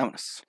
[0.00, 0.42] Vámonos.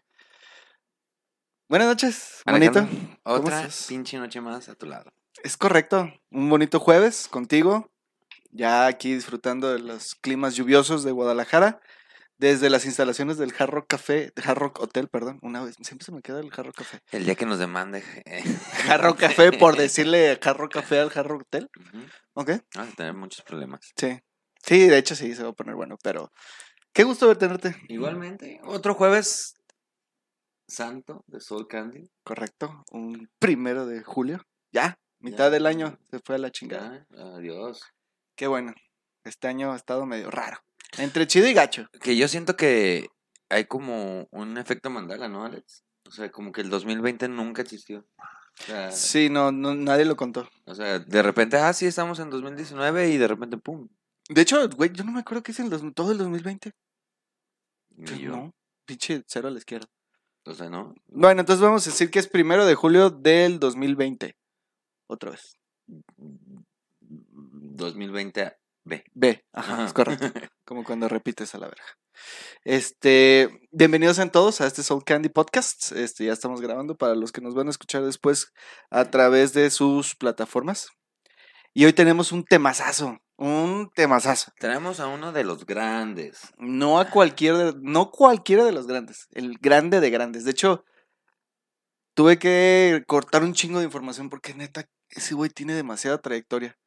[1.68, 3.20] Buenas noches, Alejandro, bonito.
[3.24, 5.12] ¿Cómo Otra pinche noche más a tu lado.
[5.44, 6.10] Es correcto.
[6.30, 7.92] Un bonito jueves contigo.
[8.52, 11.82] Ya aquí disfrutando de los climas lluviosos de Guadalajara.
[12.38, 15.38] Desde las instalaciones del Hard Rock Café, Hard Rock Hotel, perdón.
[15.42, 17.02] Una vez, siempre se me queda el Hard Rock Café.
[17.12, 18.06] El día que nos demande.
[18.26, 18.44] eh,
[18.90, 21.70] Hard Rock Café por decirle Hard Rock Café al Hard Rock Hotel.
[21.78, 22.06] ujú,
[22.36, 22.52] ¿Ok?
[22.76, 23.82] Vamos a tener muchos problemas.
[23.98, 24.18] Sí.
[24.64, 26.32] Sí, de hecho sí, se va a poner bueno, pero
[26.94, 27.76] qué gusto ver tenerte.
[27.88, 29.56] Igualmente, otro jueves
[30.68, 32.10] santo de Soul Candy.
[32.24, 32.84] Correcto.
[32.92, 34.46] Un primero de julio.
[34.72, 35.50] Ya, mitad Ya.
[35.52, 37.06] del año se fue a la chingada.
[37.10, 37.82] Ya, adiós.
[38.36, 38.74] Qué bueno.
[39.24, 40.60] Este año ha estado medio raro.
[40.98, 41.88] Entre chido y gacho.
[42.02, 43.08] Que yo siento que
[43.50, 45.84] hay como un efecto mandala, ¿no, Alex?
[46.08, 48.06] O sea, como que el 2020 nunca existió.
[48.60, 50.50] O sea, Sí, no, no nadie lo contó.
[50.66, 53.88] o sea, de repente, ah, sí, estamos en 2019 y de repente, pum.
[54.34, 56.72] De hecho, güey, yo no me acuerdo que es el dos- todo el 2020.
[57.98, 58.32] ni Pues yo.
[58.32, 59.88] No, pinche cero a la izquierda.
[60.46, 60.96] O sea, ¿no?
[61.08, 64.38] Bueno, entonces vamos a decir que es primero de julio del 2020.
[65.08, 65.58] Otra vez.
[67.06, 69.04] 2020 B.
[69.14, 70.26] B, ajá, es correcto.
[70.66, 71.84] Como cuando repites a la verga.
[72.64, 75.92] Este, bienvenidos a todos a este Soul Candy Podcast.
[75.92, 78.54] Este, ya estamos grabando para los que nos van a escuchar después
[78.90, 80.88] a través de sus plataformas.
[81.74, 84.52] Y hoy tenemos un temazazo, un temazazo.
[84.60, 86.54] Tenemos a uno de los grandes.
[86.60, 90.46] No a cualquiera, de- no cualquiera de los grandes, el grande de grandes.
[90.46, 90.86] De hecho,
[92.14, 96.78] tuve que cortar un chingo de información porque neta, ese güey tiene demasiada trayectoria.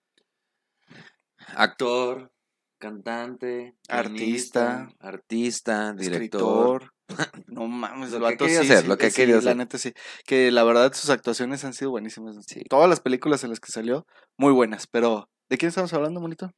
[1.56, 2.32] Actor,
[2.78, 6.82] cantante, Artista, pianista, artista, director.
[6.82, 6.90] Escritor.
[7.48, 9.56] No mames, Lo que sí, hacer, sí, lo que sí, querido La hacer.
[9.58, 9.92] neta sí.
[10.24, 12.36] Que la verdad sus actuaciones han sido buenísimas.
[12.70, 14.06] Todas las películas en las que salió,
[14.38, 14.86] muy buenas.
[14.86, 16.50] Pero, ¿de quién estamos hablando, monito?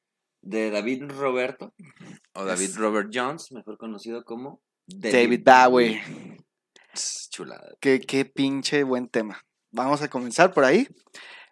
[0.42, 1.72] De David Roberto,
[2.34, 6.02] o David Es- Robert Jones, mejor conocido como David Bowie.
[6.94, 7.74] Pss, Chulada.
[7.80, 9.42] Qué, qué pinche buen tema.
[9.72, 10.86] Vamos a comenzar por ahí.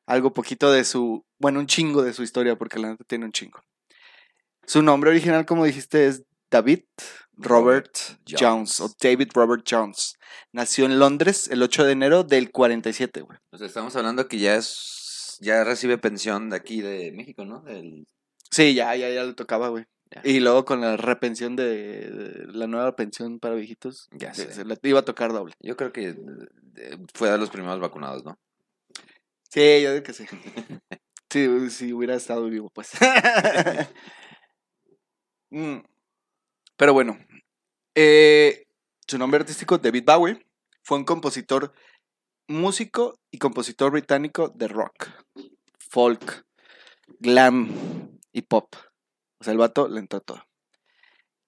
[0.06, 3.32] Algo poquito de su, bueno, un chingo de su historia, porque la neta tiene un
[3.32, 3.60] chingo.
[4.66, 6.80] Su nombre original, como dijiste, es David
[7.32, 7.96] Robert Robert
[8.28, 8.76] Jones.
[8.78, 8.80] Jones.
[8.80, 10.14] o David Robert Jones.
[10.52, 13.38] Nació en Londres el 8 de enero del 47, güey.
[13.50, 15.03] O sea, estamos hablando que ya es,
[15.40, 17.60] ya recibe pensión de aquí de México, ¿no?
[17.60, 18.06] Del,
[18.50, 19.84] Sí, ya, ya, ya le tocaba, güey.
[20.10, 20.20] Ya.
[20.24, 21.64] Y luego con la repensión de,
[22.10, 24.52] de la nueva pensión para viejitos, Ya se- sé.
[24.54, 25.54] se le iba a tocar doble.
[25.60, 26.14] yo creo que
[26.76, 28.38] eh, fue de los primeros vacunados, ¿no?
[29.50, 30.24] Sí, yo digo que sí.
[31.30, 32.90] Sí, si hubiera estado vivo, pues.
[35.50, 35.78] Mm.
[36.76, 37.18] Pero bueno,
[37.94, 38.66] eh,
[39.06, 40.46] su nombre artístico, David Bowie,
[40.82, 41.72] fue un compositor,
[42.48, 45.08] músico y compositor británico de rock,
[45.78, 46.46] folk,
[47.18, 48.74] glam y pop.
[49.40, 50.44] O sea, el vato le entró todo.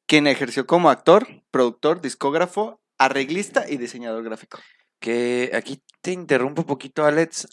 [0.06, 4.58] Quien ejerció como actor, productor, discógrafo, arreglista y diseñador gráfico.
[5.00, 7.48] Que aquí te interrumpo un poquito, Alex.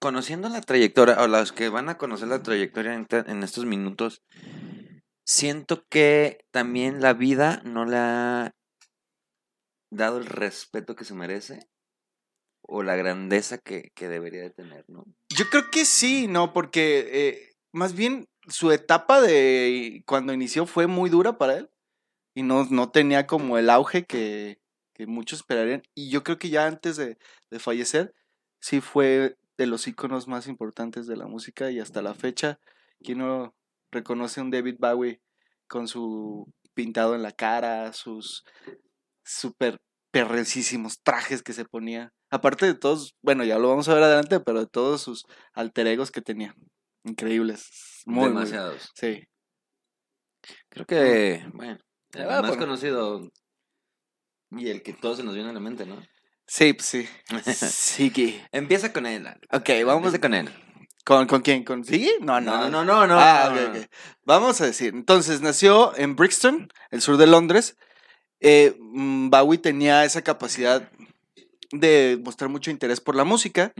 [0.00, 4.22] Conociendo la trayectoria, o los que van a conocer la trayectoria en, en estos minutos,
[5.24, 8.54] siento que también la vida no le ha
[9.90, 11.68] dado el respeto que se merece
[12.62, 15.04] o la grandeza que, que debería de tener, ¿no?
[15.28, 16.52] Yo creo que sí, ¿no?
[16.52, 21.70] Porque eh, más bien su etapa de cuando inició fue muy dura para él
[22.34, 24.60] y no, no tenía como el auge que,
[24.94, 25.82] que muchos esperarían.
[25.94, 27.18] Y yo creo que ya antes de,
[27.50, 28.14] de fallecer,
[28.60, 32.60] sí fue de los íconos más importantes de la música y hasta la fecha,
[33.02, 33.54] quien no
[33.90, 35.20] reconoce a un David Bowie
[35.68, 38.44] con su pintado en la cara, sus
[39.30, 39.78] súper
[40.12, 42.12] perrecísimos trajes que se ponía.
[42.30, 45.24] Aparte de todos, bueno, ya lo vamos a ver adelante, pero de todos sus
[45.54, 46.54] alter egos que tenía.
[47.04, 47.66] Increíbles.
[48.06, 48.90] Muy, muy- Demasiados.
[48.94, 49.22] sí.
[50.70, 51.78] Creo que, bueno,
[52.14, 53.30] el voy a más conocido
[54.52, 56.00] y el que todos se nos viene a la mente, ¿no?
[56.46, 57.08] Sí, pues sí.
[57.70, 58.40] Siggy.
[58.52, 59.26] Empieza con él.
[59.52, 60.48] Ok, vamos Empieza con él.
[61.04, 61.64] ¿Con, ¿Con quién?
[61.64, 62.10] ¿Con Siggy?
[62.20, 63.18] No, no, No, no, no, no.
[63.20, 63.80] Ah, no, ok, no.
[63.80, 63.86] ok.
[64.24, 67.76] Vamos a decir, entonces nació en Brixton, el sur de Londres.
[68.40, 70.90] Eh, mm, Bowie tenía esa capacidad
[71.72, 73.72] de mostrar mucho interés por la música.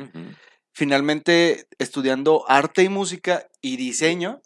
[0.73, 4.41] Finalmente estudiando arte y música y diseño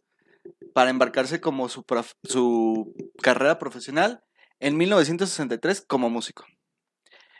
[0.72, 1.84] para embarcarse como su,
[2.22, 4.24] su carrera profesional
[4.60, 6.46] en 1963 como músico.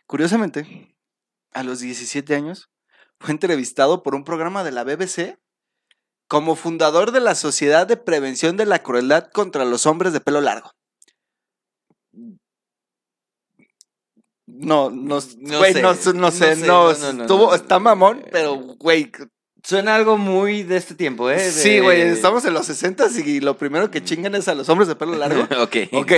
[0.07, 0.95] Curiosamente,
[1.53, 2.71] a los 17 años
[3.19, 5.39] fue entrevistado por un programa de la BBC
[6.29, 10.41] como fundador de la Sociedad de Prevención de la Crueldad contra los Hombres de Pelo
[10.41, 10.73] Largo.
[14.57, 16.91] No, no, No güey, sé, no, sé, no no sé, no, no,
[17.23, 19.11] estuvo, está mamón, pero, güey,
[19.67, 21.39] Suena algo muy de este tiempo, ¿eh?
[21.41, 24.69] sí, güey, De- estamos en los 60 y lo primero que chingan es a los
[24.69, 25.43] hombres de pelo largo.
[25.63, 25.77] ok.
[25.93, 26.13] ok,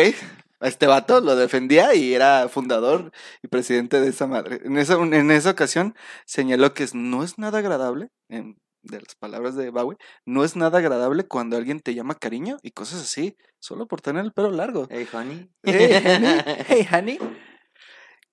[0.61, 3.13] Este vato lo defendía y era fundador
[3.45, 4.61] y presidente de esa madre.
[4.65, 5.95] En esa, en esa ocasión
[6.25, 10.79] señaló que no es nada agradable, en- de las palabras de Bowie, no es nada
[10.79, 14.89] agradable cuando alguien te llama cariño y cosas así, solo por tener el pelo largo.
[14.91, 15.49] Hey, honey.
[15.63, 16.41] Hey, honey.
[16.69, 17.19] Hey, honey.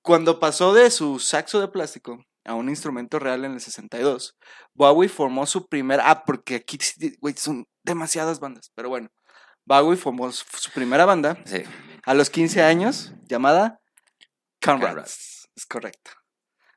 [0.03, 4.38] Cuando pasó de su saxo de plástico a un instrumento real en el 62,
[4.73, 6.09] Bowie formó su primera...
[6.09, 6.77] Ah, porque aquí,
[7.38, 9.09] son demasiadas bandas, pero bueno.
[9.65, 11.63] Bowie formó su primera banda Sí.
[12.05, 13.79] a los 15 años llamada
[14.61, 15.50] Conrads.
[15.55, 16.11] Es correcto.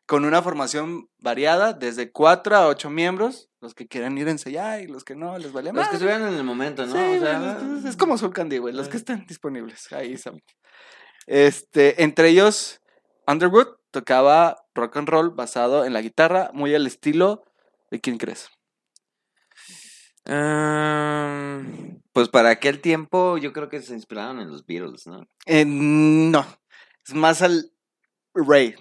[0.06, 4.80] Con una formación variada, desde 4 a 8 miembros, los que quieran ir a ensayar
[4.82, 5.88] y los que no, les vale Los más.
[5.88, 6.92] que estuvieran en el momento, ¿no?
[6.92, 7.58] Sí, o güey, sea,
[7.88, 8.98] es- como Soul Candy, güey, los que Ah.
[8.98, 9.90] están disponibles.
[9.92, 10.40] Ahí están.
[11.26, 12.80] Este, entre ellos,
[13.26, 17.44] Underwood tocaba rock and roll basado en la guitarra, muy al estilo
[17.90, 18.48] de quién crees.
[20.26, 21.62] ah,
[22.12, 25.26] pues para aquel tiempo yo creo que se inspiraron en los Beatles, ¿no?
[25.46, 26.46] Eh, no,
[27.06, 27.72] es más al
[28.34, 28.76] Ray,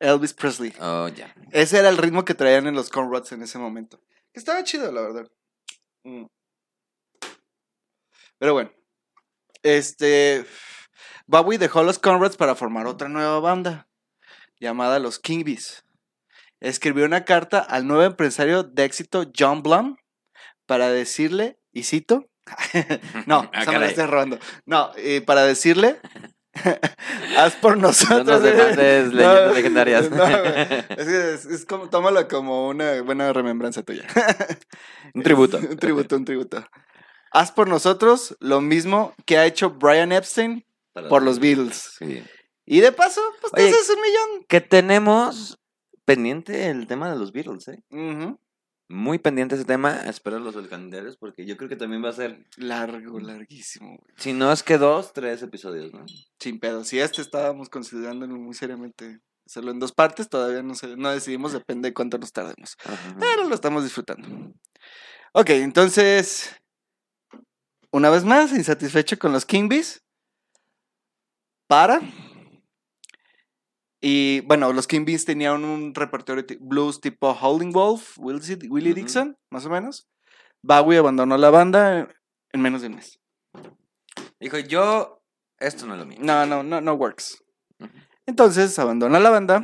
[0.00, 0.72] Elvis Presley.
[0.80, 1.34] Oh, ya.
[1.52, 4.00] Ese era el ritmo que traían en los Conrads en ese momento.
[4.32, 5.30] Que estaba chido, la verdad.
[6.04, 6.24] Mm.
[8.38, 8.72] Pero bueno.
[9.62, 10.46] Este.
[11.30, 13.86] Bowie dejó a los Conrads para formar otra nueva banda.
[14.58, 15.84] Llamada los King Bees.
[16.58, 19.96] Escribió una carta al nuevo empresario de éxito John Blum.
[20.66, 22.26] Para decirle, y cito.
[23.26, 24.40] no, Ah, me estoy robando.
[24.66, 26.00] No, eh, para decirle.
[27.38, 28.26] haz por nosotros.
[28.26, 30.10] nos demandes leyendas legendarias.
[30.10, 34.04] no, es, es- es como, tómalo como una buena remembranza tuya.
[35.14, 35.58] Un tributo.
[35.58, 36.66] un tributo, un tributo.
[37.30, 40.64] Haz por nosotros lo mismo que ha hecho Brian Epstein
[41.08, 41.96] por los Beatles.
[41.98, 42.22] Sí.
[42.66, 44.44] Y de paso, pues te Oye, haces un millón.
[44.48, 45.58] Que tenemos
[46.04, 47.82] pendiente el tema de los Beatles, ¿eh?
[48.88, 50.00] Muy pendiente ese tema.
[50.06, 53.90] Espero los calendarios porque yo creo que también va a ser, Largo, larguísimo.
[53.90, 54.14] güey.
[54.16, 56.04] si no es que dos, tres episodios, ¿no?
[56.40, 56.82] Sin pedo.
[56.82, 61.94] Si este estábamos considerando muy seriamente hacerlo en dos partes, todavía no, decidimos, depende de
[61.94, 62.76] cuánto nos tardemos.
[62.84, 63.16] Ajá.
[63.18, 64.52] Pero lo estamos disfrutando.
[65.32, 66.56] Ok, entonces,
[67.92, 70.02] una vez más, insatisfecho con los King Bees.
[71.70, 72.00] Para.
[74.02, 78.92] Y bueno, los King Bees tenían un repertorio blues tipo Howling Wolf, Willie.
[78.92, 80.08] Dixon, más o menos.
[80.62, 82.08] Bowie abandonó la banda
[82.52, 83.20] en menos de un mes.
[84.40, 85.22] Dijo, yo,
[85.60, 86.18] esto no es lo mío.
[86.20, 87.40] No, no, no, no works.
[88.26, 89.62] Entonces abandona la banda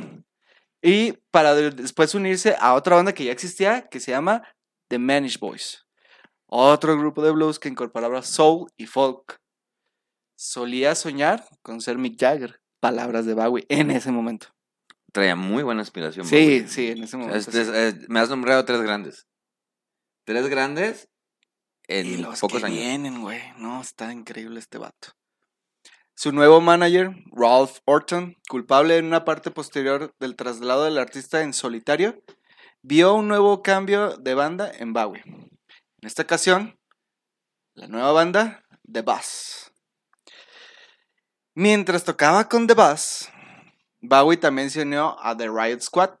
[0.81, 4.43] y para de- después unirse a otra banda que ya existía que se llama
[4.87, 5.85] The Manish Boys.
[6.45, 9.41] Otro grupo de blues que incorporaba soul y folk.
[10.37, 12.61] Solía soñar con ser Mick Jagger.
[12.79, 14.49] Palabras de Bowie en ese momento.
[15.11, 16.27] Traía muy buena inspiración.
[16.27, 16.67] Sí, Bowie.
[16.67, 17.37] sí, en ese momento.
[17.37, 17.71] Este sí.
[17.73, 19.25] eh, me has nombrado tres grandes.
[20.25, 21.09] Tres grandes
[21.87, 22.77] en y los pocos que años.
[22.77, 23.41] vienen, güey.
[23.57, 25.09] No, está increíble este vato.
[26.15, 31.53] Su nuevo manager, Ralph Orton, culpable en una parte posterior del traslado del artista en
[31.53, 32.21] solitario,
[32.83, 35.23] vio un nuevo cambio de banda en Bowie.
[35.25, 36.79] En esta ocasión,
[37.73, 39.71] la nueva banda, The Buzz.
[41.59, 43.29] Mientras tocaba con The Buzz,
[43.99, 46.13] Bowie también se unió a The Riot Squad.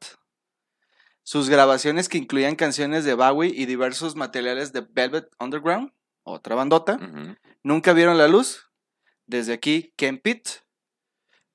[1.21, 5.93] Sus grabaciones que incluían canciones de Bowie y diversos materiales de Velvet Underground,
[6.23, 6.97] otra bandota,
[7.61, 8.71] nunca vieron la luz.
[9.27, 10.47] Desde aquí, Ken Pitt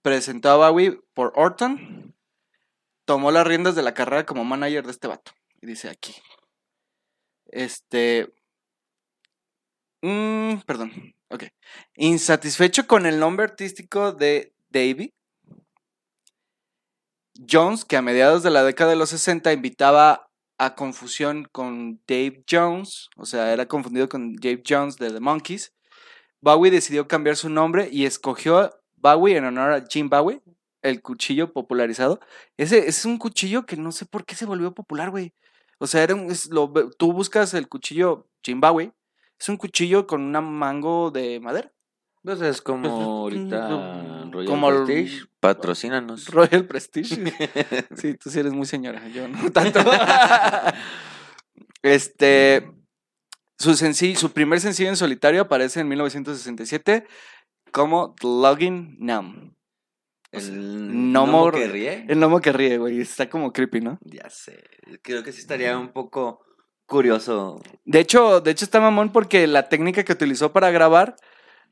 [0.00, 2.15] presentó a Bowie por Orton,
[3.05, 5.32] tomó las riendas de la carrera como manager de este vato.
[5.60, 6.15] Y dice aquí.
[7.46, 8.32] Este.
[10.03, 11.17] mm, perdón.
[11.32, 11.44] Ok.
[11.96, 15.15] Insatisfecho con el nombre artístico de Davey,
[17.51, 22.44] Jones, que a mediados de la década de los 60 invitaba a confusión con Dave
[22.48, 25.72] Jones, o sea, era confundido con Dave Jones de The Monkees,
[26.41, 30.43] Bowie decidió cambiar su nombre y escogió Bowie en honor a Jim Bowie,
[30.82, 32.20] el cuchillo popularizado.
[32.56, 35.32] Ese es un cuchillo que no sé por qué se volvió popular, güey.
[35.79, 38.93] O sea, era un- lo tú buscas el cuchillo Jim Bowie,
[39.43, 41.72] es un cuchillo con una mango de madera.
[42.22, 46.29] Pues es como ahorita Royal Como el- Prestige, patrocínanos.
[46.29, 47.17] Royal Prestige.
[47.96, 49.81] Sí, tú sí eres muy señora, yo no tanto.
[51.82, 52.70] este,
[53.58, 57.06] su, sencillo, su primer sencillo en solitario aparece en 1967
[57.72, 59.55] como The Login Numb.
[60.31, 62.06] El no gnomo que ríe.
[62.08, 63.99] El gnomo que ríe, güey, está como creepy, ¿no?
[64.03, 64.63] Ya sé.
[65.03, 66.41] Creo que sí estaría un poco
[66.93, 67.61] curioso.
[67.84, 71.17] De hecho, de hecho está mamón porque la técnica que utilizó para grabar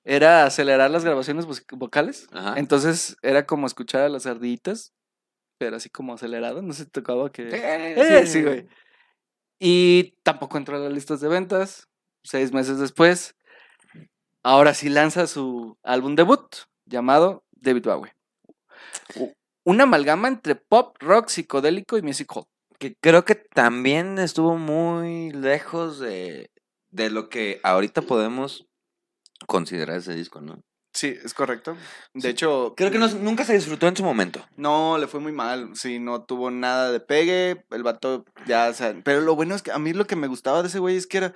[0.05, 2.27] era acelerar las grabaciones vo- vocales.
[2.33, 2.55] Ajá.
[2.59, 4.93] Entonces era como escuchar a las ardillitas,
[5.59, 7.49] pero así como acelerado, no se tocaba que...
[7.49, 8.67] Eh, Eh, sí, güey.
[9.61, 11.87] Y tampoco entró a las listas de ventas.
[12.25, 13.35] Seis meses después,
[14.43, 16.45] ahora sí lanza su álbum debut
[16.87, 18.13] llamado David Bowie.
[19.65, 22.45] Una amalgama entre pop, rock, psicodélico y music hall.
[22.81, 26.51] Que creo que también estuvo muy lejos de,
[26.91, 28.67] de lo que ahorita podemos
[29.47, 30.61] considerar ese disco, ¿no?
[30.93, 31.77] Sí, es correcto.
[32.15, 32.29] De Sí.
[32.29, 34.45] hecho, Creo que no- nunca se disfrutó en su momento.
[34.57, 35.71] No, le fue muy mal.
[35.77, 37.65] Sí, no tuvo nada de pegue.
[37.71, 38.99] El vato ya, o sea.
[39.05, 41.07] Pero lo bueno es que a mí lo que me gustaba de ese güey es
[41.07, 41.35] que era.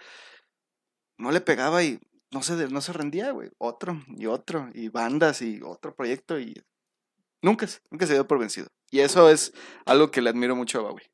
[1.18, 2.00] No le pegaba y
[2.32, 3.50] no se, no se rendía, güey.
[3.58, 4.70] Otro y otro.
[4.74, 6.54] Y bandas y otro proyecto y.
[7.42, 8.66] Nunca, se- nunca se dio por vencido.
[8.90, 9.52] Y eso es
[9.86, 11.06] algo que le admiro mucho a Bowie.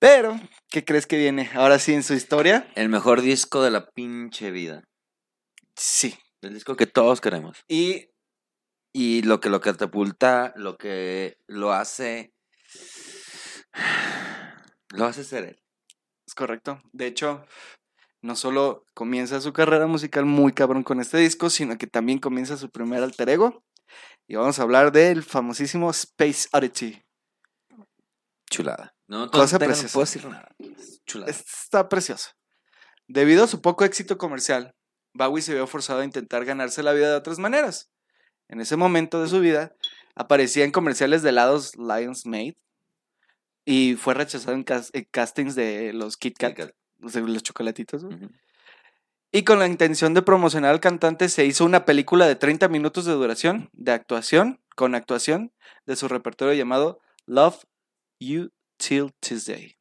[0.00, 0.40] Pero,
[0.70, 1.50] ¿qué crees que viene?
[1.54, 2.66] Ahora sí, en su historia.
[2.74, 4.82] El mejor disco de la pinche vida.
[5.76, 6.18] Sí.
[6.40, 7.58] El disco que todos queremos.
[7.68, 8.08] Y
[8.92, 12.32] Y lo que lo catapulta, lo que lo hace.
[14.92, 15.62] Lo hace ser él.
[16.26, 16.82] Es correcto.
[16.92, 17.44] De hecho,
[18.22, 22.56] no solo comienza su carrera musical muy cabrón con este disco, sino que también comienza
[22.56, 23.62] su primer alter ego.
[24.26, 27.02] Y vamos a hablar del famosísimo Space Oddity.
[28.50, 28.92] Chulada.
[29.10, 29.92] No, Cosa no, no preciosa.
[29.92, 30.48] puedo decir nada.
[31.06, 31.30] Chulada.
[31.32, 32.30] Está precioso.
[33.08, 34.74] Debido a su poco éxito comercial,
[35.14, 37.90] Bowie se vio forzado a intentar ganarse la vida de otras maneras.
[38.48, 39.74] En ese momento de su vida,
[40.14, 42.56] aparecía en comerciales de helados Lions Made
[43.64, 46.74] y fue rechazado en, cas- en castings de los Kit Kat, Kit Kat.
[46.98, 48.06] los, chocolatitos.
[49.32, 53.04] Y con la intención de promocionar al cantante se hizo una película de 30 minutos
[53.04, 55.52] de duración, de actuación, con actuación,
[55.86, 57.64] de su repertorio llamado Love
[58.20, 58.50] You
[58.80, 59.76] Till Tuesday.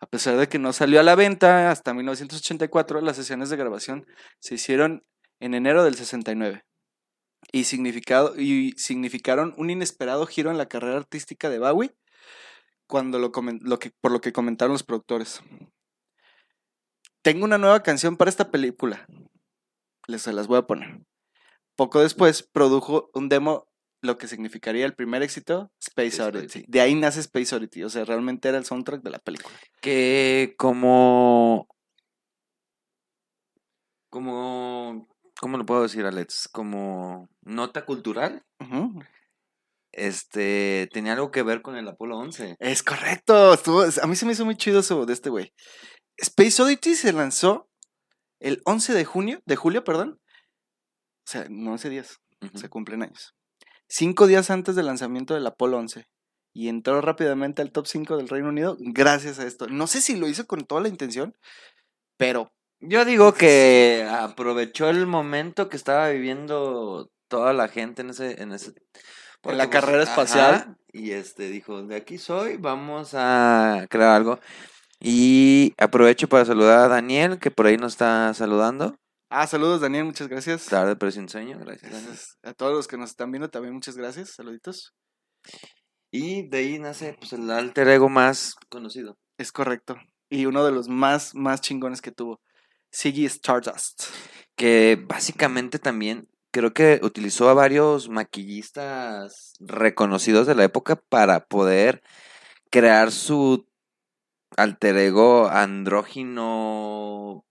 [0.00, 4.06] A pesar de que no salió a la venta hasta 1984, las sesiones de grabación
[4.40, 5.06] se hicieron
[5.40, 6.64] en enero del 69
[7.52, 11.94] y, significado, y significaron un inesperado giro en la carrera artística de Bowie
[12.86, 15.40] cuando lo, lo que, por lo que comentaron los productores.
[17.22, 19.06] Tengo una nueva canción para esta película.
[20.06, 21.00] Les se las voy a poner.
[21.74, 23.66] Poco después produjo un demo,
[24.06, 26.58] lo que significaría el primer éxito, Space, Space Oddity.
[26.58, 26.64] Oddity.
[26.68, 27.82] De ahí nace Space Oddity.
[27.84, 29.54] O sea, realmente era el soundtrack de la película.
[29.82, 31.68] Que como.
[34.10, 35.08] Como.
[35.40, 36.48] ¿Cómo lo puedo decir, Alex?
[36.50, 38.42] Como nota cultural.
[39.92, 40.88] Este.
[40.92, 42.56] Tenía algo que ver con el Apolo 11.
[42.58, 43.52] Es correcto.
[43.54, 45.52] estuvo- a mí se me hizo muy chido eso de este güey.
[46.16, 47.68] Space Oddity se lanzó
[48.40, 50.18] el 11 de junio, de julio, perdón.
[51.26, 52.18] O sea, no 11 días.
[52.54, 53.34] Se cumplen años.
[53.88, 56.06] Cinco días antes del lanzamiento del Apolo 11.
[56.52, 59.66] Y entró rápidamente al top 5 del Reino Unido gracias a esto.
[59.68, 61.36] No sé si lo hizo con toda la intención,
[62.16, 62.50] pero
[62.80, 68.42] Yo digo que aprovechó el momento que estaba viviendo toda la gente en ese.
[68.42, 68.74] En, ese,
[69.42, 70.54] En la pues, carrera espacial.
[70.54, 74.40] ajá, y este dijo: De aquí soy, vamos a crear algo.
[75.00, 78.96] Y aprovecho para saludar a Daniel, que por ahí nos está saludando.
[79.28, 80.66] Ah, saludos Daniel, muchas gracias.
[80.66, 81.58] Tarde, pero sin sueño.
[81.58, 81.90] Gracias.
[81.90, 82.38] Gracias.
[82.42, 84.30] A todos los que nos están viendo también muchas gracias.
[84.30, 84.94] Saluditos.
[86.12, 89.18] Y de ahí nace pues, el alter ego más conocido.
[89.36, 89.96] Es correcto.
[90.30, 92.40] Y uno de los más, más chingones que tuvo.
[92.90, 94.04] Siggy Stardust.
[94.54, 102.02] Que básicamente también creo que utilizó a varios maquillistas reconocidos de la época para poder
[102.70, 103.68] crear su
[104.56, 107.45] alter ego andrógino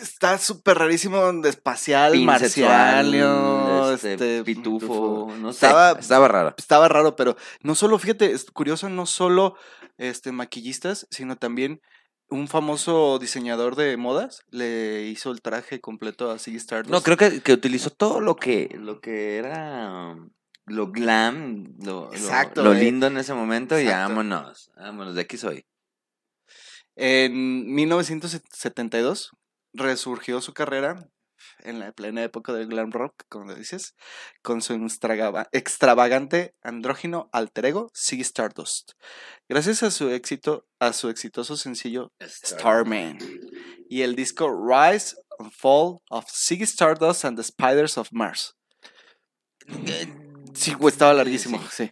[0.00, 6.54] Está súper rarísimo, de espacial, pinsexual, marciano, este, este, pitufo, no sé, Estaba- estaba raro.
[6.56, 9.56] estaba raro, pero no solo, fíjate, es curioso, no solo
[9.98, 11.80] este, maquillistas, sino también
[12.28, 16.90] un famoso diseñador de modas le hizo el traje completo a Ziggy Stardust.
[16.90, 20.16] No, creo que, que utilizó todo lo que, lo que era
[20.66, 22.80] lo glam, lo, Exacto, lo, eh.
[22.80, 25.64] lindo en ese momento y vámonos, vámonos, de aquí soy.
[26.96, 29.30] En 1972
[29.72, 31.08] resurgió su carrera
[31.60, 33.94] en la plena época del glam rock, como dices,
[34.42, 34.74] con su
[35.52, 38.92] extravagante andrógino alter ego, Ziggy Stardust.
[39.48, 43.18] Gracias a su éxito, a su exitoso sencillo Starman
[43.88, 48.54] y el disco Rise and Fall of Ziggy Stardust and the Spiders of Mars.
[50.54, 51.90] Sí, güey, estaba larguísimo, sí.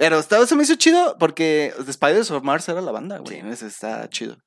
[0.00, 3.42] Pero estaba, se me hizo chido porque The Spiders of Mars era la banda, güey.
[3.42, 3.46] Sí.
[3.46, 4.38] ese Está chido.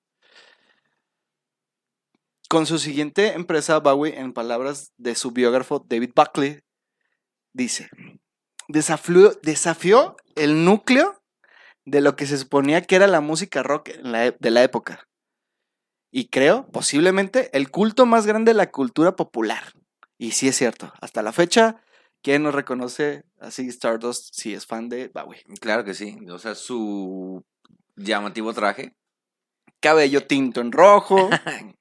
[2.49, 6.61] Con su siguiente empresa, Bowie, en palabras de su biógrafo David Buckley,
[7.53, 7.87] dice:
[8.67, 11.21] desafió, desafió el núcleo
[11.85, 15.07] de lo que se suponía que era la música rock la e- de la época.
[16.11, 19.73] Y creo, posiblemente, el culto más grande de la cultura popular.
[20.17, 21.79] Y sí es cierto, hasta la fecha,
[22.23, 25.43] ¿quién no reconoce a Ziggy Stardust si es fan de Bowie?
[25.61, 27.45] Claro que sí, o sea, su
[27.95, 28.95] llamativo traje.
[29.79, 31.29] Cabello tinto en rojo,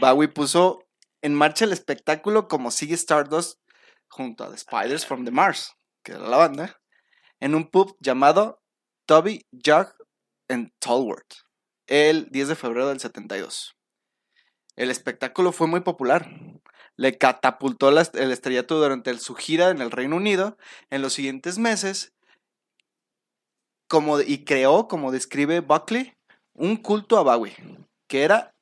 [0.00, 0.82] Bowie puso
[1.22, 3.60] en marcha el espectáculo como sigue Stardust
[4.08, 6.80] junto a The Spiders from the Mars, que era la banda,
[7.38, 8.62] en un pub llamado
[9.04, 9.92] Toby Jug
[10.48, 11.44] en Tolworth,
[11.86, 13.76] el 10 de febrero del 72.
[14.76, 16.30] El espectáculo fue muy popular.
[16.96, 17.98] Le catapultó el
[18.32, 20.56] estrellato durante su gira en el Reino Unido
[20.90, 22.12] en los siguientes meses
[23.88, 26.14] como, y creó, como describe Buckley,
[26.54, 27.54] un culto a Bowie,
[28.08, 28.54] que era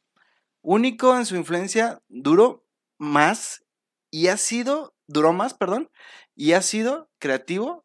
[0.62, 2.64] único en su influencia, duró
[2.98, 3.64] más
[4.10, 5.90] y ha sido, duró más, perdón,
[6.34, 7.84] y ha sido creativo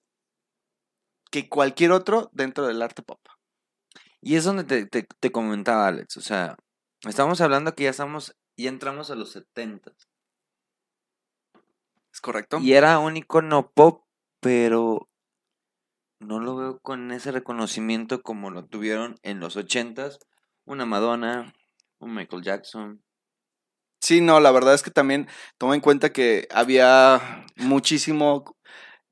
[1.32, 3.20] que cualquier otro dentro del arte pop.
[4.22, 6.18] Y es donde te, te- comentaba, Alex.
[6.18, 6.58] O sea,
[7.08, 9.94] estamos hablando que ya estamos, ya entramos a los 70.
[12.13, 12.60] ¿Es correcto?
[12.60, 14.04] Y era un icono pop,
[14.39, 15.10] pero
[16.20, 20.20] no lo veo con ese reconocimiento como lo tuvieron en los 80s.
[20.66, 21.54] Una Madonna,
[22.00, 23.04] un Michael Jackson.
[24.01, 28.56] Sí, no, la verdad es que también toma en cuenta que había muchísimo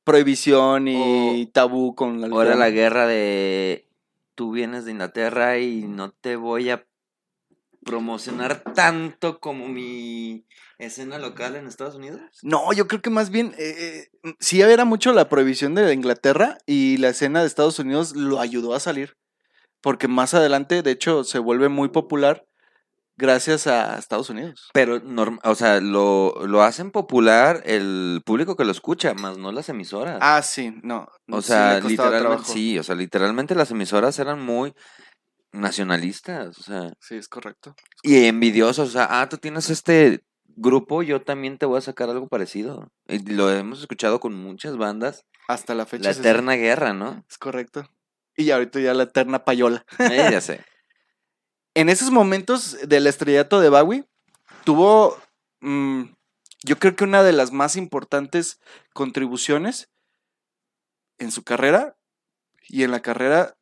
[0.03, 3.89] prohibición y tabú con la Ahora la guerra de
[4.35, 6.86] tú vienes de Inglaterra y no te voy a
[7.87, 10.45] promocionar tanto como mi
[10.77, 12.21] escena local en Estados Unidos.
[12.43, 16.57] No, yo creo que más bien eh, eh, sí era mucho la prohibición de Inglaterra
[16.65, 19.17] y la escena de Estados Unidos lo ayudó a salir.
[19.81, 22.45] Porque más adelante, de hecho, se vuelve muy popular
[23.15, 24.69] gracias a Estados Unidos.
[24.73, 25.01] Pero,
[25.43, 30.17] o sea, lo, lo hacen popular el público que lo escucha, más no las emisoras.
[30.21, 31.07] Ah, sí, no.
[31.29, 32.53] o sí sea, le costaba literalmente, trabajo.
[32.53, 34.73] sí, o sea, literalmente las emisoras eran muy
[35.51, 37.75] nacionalistas, o sea, Sí, es correcto.
[38.03, 42.09] y envidiosos, o sea, ah, tú tienes este grupo, yo también te voy a sacar
[42.09, 42.91] algo parecido.
[43.07, 46.05] Y lo hemos escuchado con muchas bandas, Hasta la fecha.
[46.05, 47.23] la es eterna guerra, ¿no?
[47.29, 47.87] Es correcto.
[48.35, 49.85] Y ahorita ya la eterna payola.
[49.99, 50.63] Eh, ya sé.
[51.73, 54.05] En esos momentos del estrellato de Bowie,
[54.63, 55.17] tuvo,
[55.61, 56.03] mm,
[56.63, 58.59] yo creo que una de las más importantes
[58.93, 59.89] contribuciones
[61.19, 61.95] en su carrera
[62.67, 63.55] y en la carrera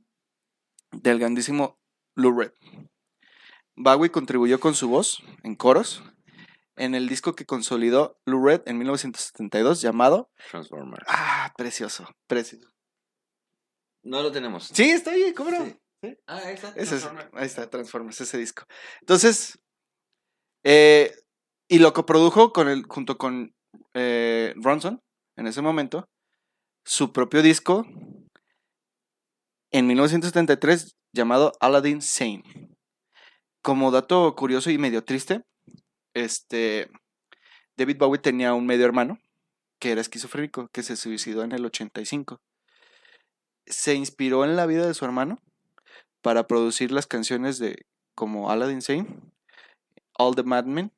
[1.01, 1.77] del grandísimo
[2.15, 2.51] Lou Reed.
[3.75, 6.03] Bowie contribuyó con su voz en coros
[6.77, 11.05] en el disco que consolidó Lou Reed en 1972 llamado Transformers.
[11.07, 12.69] Ah, precioso, precioso.
[14.03, 14.69] No lo tenemos.
[14.73, 15.65] Sí, está ahí, ¿cómo no?
[15.65, 16.17] Sí.
[16.27, 16.73] Ah, ahí está.
[16.75, 16.99] Ese
[17.33, 18.63] ahí está, Transformers, ese disco.
[19.01, 19.59] Entonces,
[20.63, 21.15] eh,
[21.67, 23.55] y lo coprodujo con el, junto con
[23.93, 25.01] eh, Ronson
[25.37, 26.07] en ese momento,
[26.85, 27.85] su propio disco
[29.77, 32.43] en 1973 llamado Aladdin Sane.
[33.61, 35.43] Como dato curioso y medio triste,
[36.13, 36.89] este,
[37.75, 39.19] David Bowie tenía un medio hermano
[39.79, 42.39] que era esquizofrénico, que se suicidó en el 85.
[43.65, 45.41] Se inspiró en la vida de su hermano
[46.21, 47.85] para producir las canciones de
[48.15, 49.07] como Aladdin Sane,
[50.17, 50.93] All the Madmen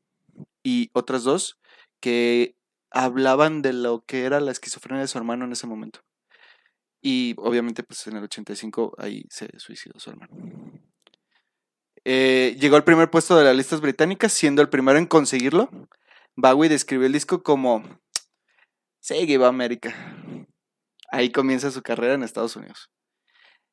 [0.61, 1.57] y otras dos
[1.99, 2.55] que
[2.91, 6.01] hablaban de lo que era la esquizofrenia de su hermano en ese momento.
[7.01, 10.33] Y obviamente pues en el 85 ahí se suicidó su hermano.
[12.05, 15.69] Eh, llegó al primer puesto de las listas británicas, siendo el primero en conseguirlo.
[16.35, 17.83] Bowie describió el disco como
[18.99, 19.93] Save America.
[21.11, 22.89] Ahí comienza su carrera en Estados Unidos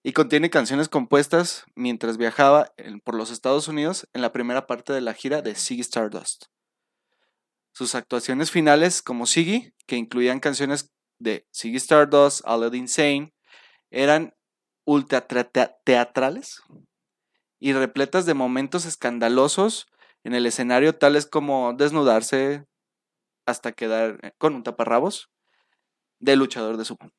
[0.04, 2.72] y contiene canciones compuestas mientras viajaba
[3.04, 6.44] por los Estados Unidos en la primera parte de la gira de Ziggy Stardust.
[7.72, 13.35] Sus actuaciones finales como Ziggy, que incluían canciones de Ziggy Stardust, Aladdin Sane,
[13.90, 14.35] eran
[14.87, 16.62] ultra tra- tea- teatrales
[17.59, 19.87] y repletas de momentos escandalosos
[20.24, 22.66] en el escenario, tales como desnudarse
[23.46, 25.31] hasta quedar eh, con un taparrabos
[26.18, 27.11] de luchador de sumo.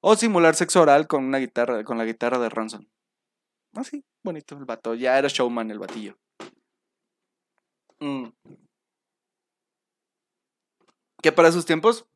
[0.00, 2.90] O simular sexo oral con una guitarra, con la guitarra de Ronson.
[3.74, 4.94] Así, bonito el vato.
[4.94, 6.16] Ya era showman el batillo.
[8.00, 8.28] Mm.
[11.22, 12.06] Que para sus tiempos,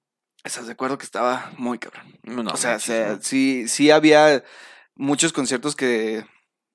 [0.44, 2.18] estás de acuerdo que estaba muy cabrón.
[2.22, 4.44] No, o sea, sí, sí había
[4.94, 6.24] muchos conciertos que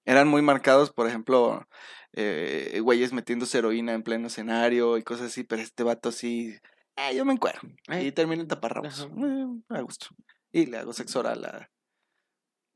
[0.06, 1.68] eran muy marcados, por ejemplo,
[2.14, 6.58] eh, güeyes metiéndose heroína en pleno escenario y cosas así, pero este vato sí,
[6.96, 7.60] eh, yo me encuero.
[7.88, 9.10] Eh, Y termino en taparrabos.
[9.18, 10.08] Eh, a gusto.
[10.52, 11.70] Y le hago sexo oral a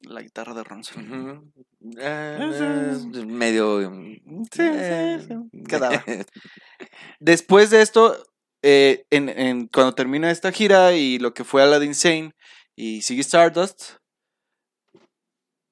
[0.01, 1.53] la guitarra de Ronson.
[2.01, 2.37] Ah,
[3.27, 3.81] medio.
[4.51, 6.03] Sí, sí, sí, quedaba.
[7.19, 8.15] Después de esto,
[8.61, 12.33] eh, en, en- cuando termina esta gira y lo que fue Aladdin Sane
[12.75, 13.93] y Ziggy Stardust,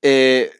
[0.02, 0.52] eh,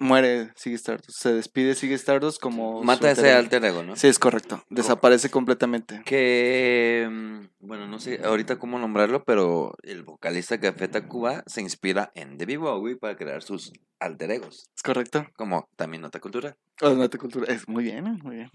[0.00, 1.10] muere Ziggy Stardust.
[1.10, 2.82] Se despide Ziggy Stardust como.
[2.82, 3.96] Mata ese alter ego, ¿no?
[3.96, 4.64] Sí, es correcto.
[4.70, 6.02] Desaparece completamente.
[6.04, 12.12] Que, mm, bueno, no sé ahorita cómo nombrarlo, pero el vocalista Café Tacuba se inspira
[12.14, 15.26] en David Bowie para crear sus alter egos, Es correcto.
[15.36, 16.56] como también Nota Cultura.
[16.80, 17.52] Oh, no te cultura.
[17.52, 18.50] Es muy bien, muy bien.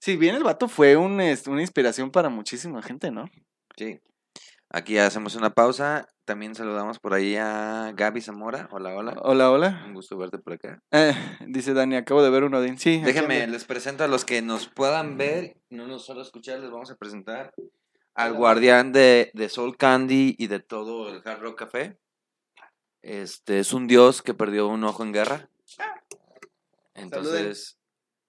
[0.00, 3.28] Si bien el vato fue un, este, una inspiración para muchísima gente, ¿no?
[3.76, 4.00] Sí.
[4.70, 6.06] Aquí hacemos una pausa.
[6.24, 8.68] También saludamos por ahí a Gaby Zamora.
[8.70, 9.16] Hola, hola.
[9.22, 9.84] Hola, hola.
[9.86, 10.82] Un gusto verte por acá.
[10.92, 11.14] Eh,
[11.46, 12.78] dice Dani, acabo de ver un Odín.
[12.78, 13.00] Sí.
[13.02, 16.90] Déjenme, les presento a los que nos puedan ver, no nos solo escuchar, les vamos
[16.90, 17.54] a presentar
[18.14, 21.98] al guardián de, de Soul Candy y de todo el Hard Rock Café.
[23.00, 25.48] Este es un dios que perdió un ojo en guerra.
[26.94, 27.78] Entonces,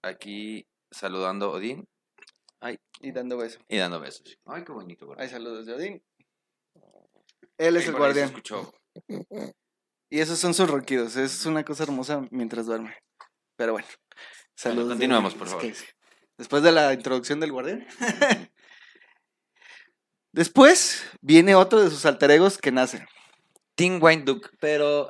[0.01, 1.88] aquí saludando a Odín
[3.02, 3.62] Y dando besos.
[3.67, 4.38] y dando besos.
[4.45, 5.19] Ay, qué bonito, güey.
[5.21, 6.04] Hay saludos de Odín.
[7.58, 8.28] Él es el guardián.
[8.30, 8.73] escuchó.
[10.10, 11.15] Y esos son sus ronquidos.
[11.15, 12.95] Es una cosa hermosa mientras duerme.
[13.56, 13.88] Pero bueno.
[14.56, 14.89] Saludos.
[14.89, 15.65] de- continuemos, por es favor.
[15.71, 15.75] que.
[16.38, 17.86] Después de la introducción del guardián.
[20.32, 23.06] Después viene otro de sus alter egos que nace.
[23.75, 25.10] Tim Wine Duke, pero.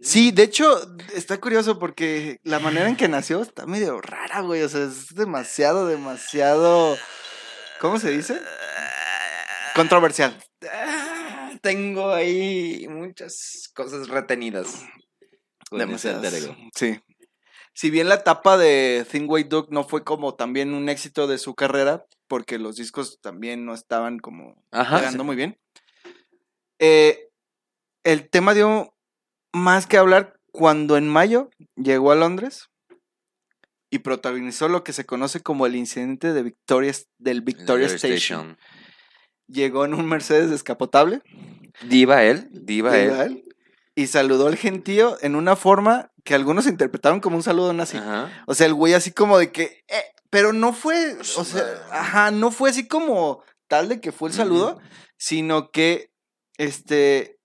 [0.00, 0.80] Sí, de hecho,
[1.14, 4.62] está curioso porque la manera en que nació está medio rara, güey.
[4.62, 6.96] O sea, es demasiado, demasiado.
[7.80, 8.40] ¿Cómo se dice?
[9.74, 10.36] Controversial.
[10.70, 14.84] Ah, Tengo ahí muchas cosas retenidas.
[15.70, 16.48] Demasiadas.
[16.74, 17.00] Sí.
[17.74, 21.38] Si bien la etapa de Thing White Duck no fue como también un éxito de
[21.38, 24.98] su carrera, porque los discos también no estaban como Ajá.
[24.98, 25.60] pegando muy bien,
[26.80, 27.28] eh,
[28.02, 28.94] el tema dio
[29.52, 32.68] más que hablar cuando en mayo llegó a Londres
[33.90, 38.58] y protagonizó lo que se conoce como el incidente de Victoria, del Victoria Station.
[39.46, 41.22] Llegó en un Mercedes descapotable.
[41.88, 43.10] Diva él, diva él.
[43.10, 43.44] Diga él,
[43.94, 47.96] Y saludó al gentío en una forma que algunos interpretaron como un saludo nazi.
[47.96, 48.30] Ajá.
[48.46, 49.84] O sea, el güey así como de que.
[49.88, 51.16] eh, pero no fue.
[51.36, 54.78] O sea, ajá, no fue así como tal de que fue el saludo,
[55.16, 56.10] sino que.
[56.58, 57.37] Este.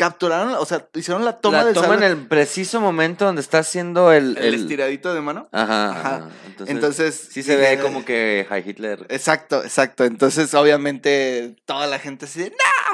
[0.00, 3.58] Capturaron, o sea, hicieron la toma la del toma en el preciso momento donde está
[3.58, 4.38] haciendo el.
[4.38, 5.50] el, el- estiradito de mano.
[5.52, 5.90] Ajá.
[5.90, 6.16] Ajá.
[6.16, 6.30] ajá.
[6.46, 7.28] Entonces, Entonces.
[7.30, 9.04] sí se ve dije, como que High Hitler.
[9.10, 10.04] Exacto, exacto.
[10.04, 12.50] Entonces, obviamente, toda la gente así de,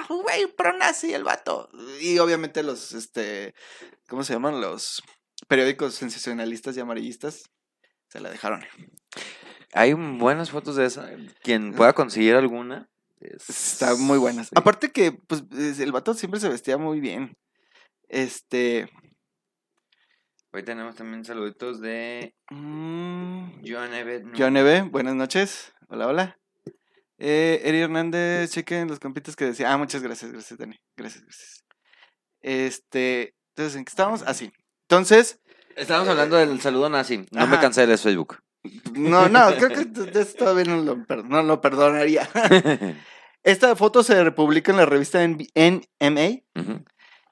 [0.09, 1.69] no, güey, pro nazi el vato.
[2.01, 3.55] Y obviamente los, este,
[4.09, 4.61] ¿cómo se llaman?
[4.61, 5.01] Los
[5.47, 7.45] periódicos sensacionalistas y amarillistas
[8.09, 8.65] se la dejaron.
[9.75, 11.09] Hay buenas fotos de esa.
[11.45, 12.89] Quien pueda conseguir alguna.
[13.21, 14.49] Es- Está muy buenas.
[14.49, 14.53] sí.
[14.57, 17.37] Aparte que, pues, es- el vato siempre se vestía muy bien.
[18.09, 18.89] Este,
[20.53, 23.61] Hoy tenemos también saluditos de mm,
[24.57, 25.73] Eve, buenas noches.
[25.89, 26.39] Hola, hola.
[27.19, 29.71] Eh, Eri Hernández, chequen los compitas que decía.
[29.73, 30.77] Ah, muchas gracias, gracias, Dani.
[30.97, 31.65] Gracias, gracias.
[32.41, 34.23] Este, entonces, ¿en qué estábamos?
[34.23, 34.51] Así.
[34.89, 35.41] Entonces,
[35.77, 37.19] Estábamos hablando del saludo nazi.
[37.33, 37.61] No me Ajá.
[37.61, 38.39] cansé de Facebook.
[38.95, 42.29] No, no, creo que eso todavía no lo, no lo perdonaría.
[43.43, 46.41] Esta foto se republica en la revista NMA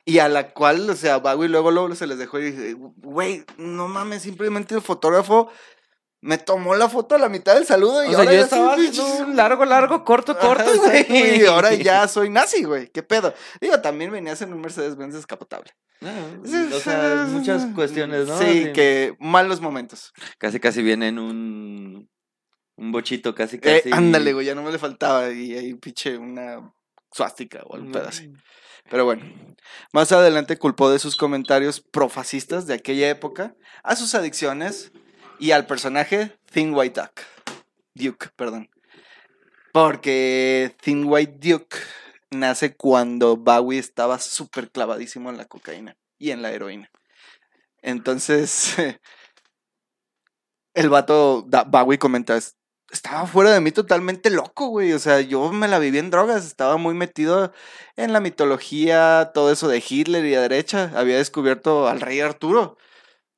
[0.04, 3.44] y a la cual, o sea, Bowie luego, luego se les dejó y dije, güey,
[3.56, 5.50] no mames, simplemente el fotógrafo
[6.24, 8.44] me tomó la foto a la mitad del saludo y O sea, ahora yo ya
[8.44, 11.42] estaba haciendo un largo, largo, corto, corto, güey.
[11.42, 12.88] Y ahora ya soy nazi, güey.
[12.88, 13.34] ¿Qué pedo?
[13.60, 15.72] Digo, también venías en un Mercedes-Benz descapotable.
[16.00, 18.38] o sea, muchas cuestiones, ¿no?
[18.38, 20.14] Sí, que malos momentos.
[20.38, 22.08] Casi, casi viene en un,
[22.76, 23.92] un bochito, casi, Eh, casi.
[23.92, 25.30] ándale, güey, ya no me le faltaba.
[25.30, 26.72] Y ahí pinche una
[27.12, 28.32] suástica o algo pedo así.
[28.90, 29.24] Pero bueno,
[29.92, 34.90] más adelante culpó de sus comentarios profascistas de aquella época a sus adicciones
[35.38, 37.20] y al personaje Thin White Duck.
[37.94, 38.68] Duke, perdón.
[39.72, 41.76] Porque Thin White Duke
[42.30, 46.90] nace cuando Bowie estaba súper clavadísimo en la cocaína y en la heroína.
[47.82, 48.74] Entonces,
[50.74, 52.56] el vato, Bowie comenta, "Es-
[52.90, 54.92] estaba fuera de mí totalmente loco, güey.
[54.92, 57.52] O sea, yo me la viví en drogas, estaba muy metido
[57.96, 60.92] en la mitología, todo eso de Hitler y de derecha.
[60.94, 62.76] Había descubierto al rey Arturo.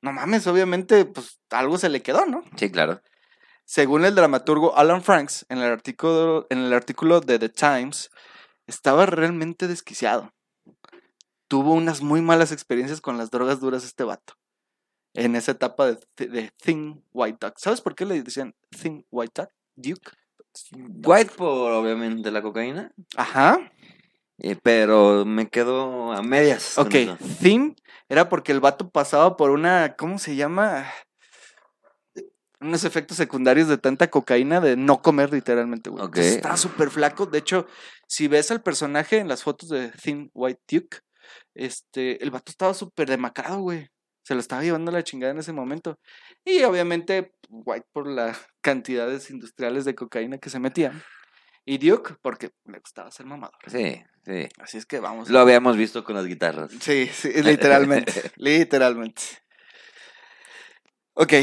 [0.01, 2.43] No mames, obviamente, pues algo se le quedó, ¿no?
[2.55, 3.01] Sí, claro.
[3.65, 8.09] Según el dramaturgo Alan Franks, en el artículo, en el artículo de The Times,
[8.67, 10.33] estaba realmente desquiciado.
[11.47, 14.33] Tuvo unas muy malas experiencias con las drogas duras este vato.
[15.13, 17.57] En esa etapa de, de Thin White Duck.
[17.57, 19.51] ¿Sabes por qué le decían Thin White Duck?
[19.75, 20.11] Duke.
[21.05, 22.91] White por, obviamente, la cocaína.
[23.15, 23.71] Ajá.
[24.39, 26.77] Eh, pero me quedo a medias.
[26.77, 26.95] Ok.
[27.41, 27.75] Thin
[28.09, 30.85] era porque el vato pasaba por una, ¿cómo se llama?
[32.59, 36.03] Unos efectos secundarios de tanta cocaína de no comer literalmente, güey.
[36.03, 36.35] Entonces, Ok.
[36.37, 37.27] estaba súper flaco.
[37.27, 37.67] De hecho,
[38.07, 40.97] si ves al personaje en las fotos de Thin White Duke,
[41.53, 43.89] este, el vato estaba súper demacrado, güey.
[44.23, 45.99] Se lo estaba llevando la chingada en ese momento.
[46.43, 51.01] Y obviamente, White por las cantidades industriales de cocaína que se metían.
[51.69, 53.57] Y Duke, porque le gustaba ser mamador.
[53.67, 54.47] Sí, sí.
[54.57, 55.29] Así es que vamos.
[55.29, 56.71] Lo habíamos visto con las guitarras.
[56.79, 59.21] Sí, sí, literalmente, literalmente.
[61.13, 61.33] Ok,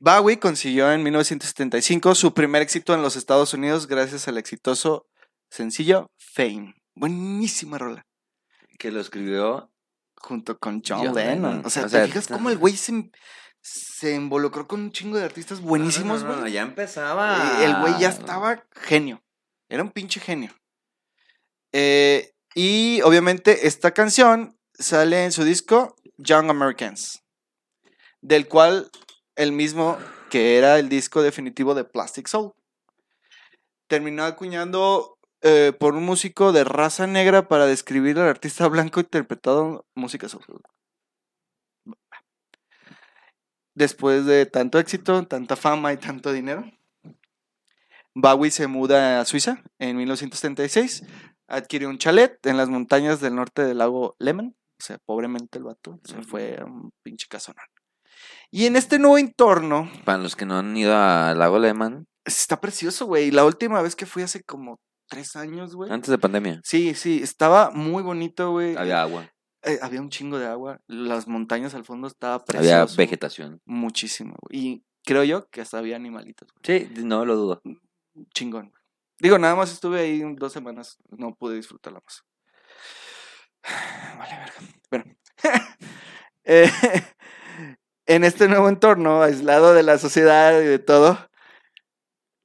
[0.00, 5.06] Bowie consiguió en 1975 su primer éxito en los Estados Unidos gracias al exitoso
[5.48, 6.74] sencillo Fame.
[6.94, 8.06] Buenísima rola.
[8.78, 9.72] Que lo escribió.
[10.16, 11.50] Junto con John, John Lennon.
[11.52, 11.62] Lennon.
[11.64, 13.10] O sea, O ¿te sea, fijas cómo el güey se,
[13.62, 16.42] se involucró con un chingo de artistas buenísimos, No, no, güey?
[16.42, 17.64] no, ya empezaba.
[17.64, 19.22] El güey ya estaba genio.
[19.70, 20.52] Era un pinche genio.
[21.72, 27.22] Eh, y obviamente esta canción sale en su disco Young Americans,
[28.20, 28.90] del cual
[29.36, 29.96] el mismo
[30.28, 32.52] que era el disco definitivo de Plastic Soul.
[33.86, 39.86] Terminó acuñando eh, por un músico de raza negra para describir al artista blanco interpretado
[39.94, 40.44] música soul.
[43.74, 46.70] Después de tanto éxito, tanta fama y tanto dinero,
[48.20, 51.04] Bowie se muda a Suiza en 1976,
[51.48, 55.64] adquiere un chalet en las montañas del norte del lago Lehmann, o sea, pobremente el
[55.64, 57.64] vato se fue a un pinche casonón.
[58.50, 62.60] Y en este nuevo entorno, Para los que no han ido al lago Lehmann, está
[62.60, 63.30] precioso, güey.
[63.30, 64.78] La última vez que fui hace como
[65.08, 65.90] tres años, güey.
[65.90, 68.76] antes de pandemia, Sí, sí, estaba muy bonito, güey.
[68.76, 69.30] había agua,
[69.62, 70.80] Eh, había un chingo de agua.
[70.86, 72.46] Las montañas al fondo estaba había
[72.86, 72.96] precioso.
[72.96, 73.60] vegetación.
[73.66, 74.58] Muchísimo, güey.
[74.58, 76.48] Y creo yo que hasta había animalitos.
[76.52, 76.88] güey.
[76.88, 77.62] Sí, no lo dudo.
[78.34, 78.72] Chingón.
[79.18, 80.96] Digo, nada más estuve ahí dos semanas.
[81.10, 82.24] No pude disfrutarla más.
[84.18, 84.54] Vale, verga.
[84.90, 85.04] Bueno.
[86.44, 86.70] Eh,
[88.06, 91.30] en este nuevo entorno, aislado de la sociedad y de todo,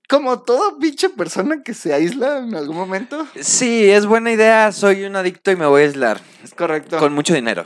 [0.07, 4.71] como toda pinche persona que se aísla en algún momento, Sí, es buena idea.
[4.71, 6.21] Soy un adicto y me voy a aislar.
[6.43, 6.99] es correcto.
[6.99, 7.65] Con mucho dinero.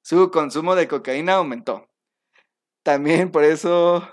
[0.00, 1.86] Su consumo de cocaína aumentó.
[2.82, 4.08] También por eso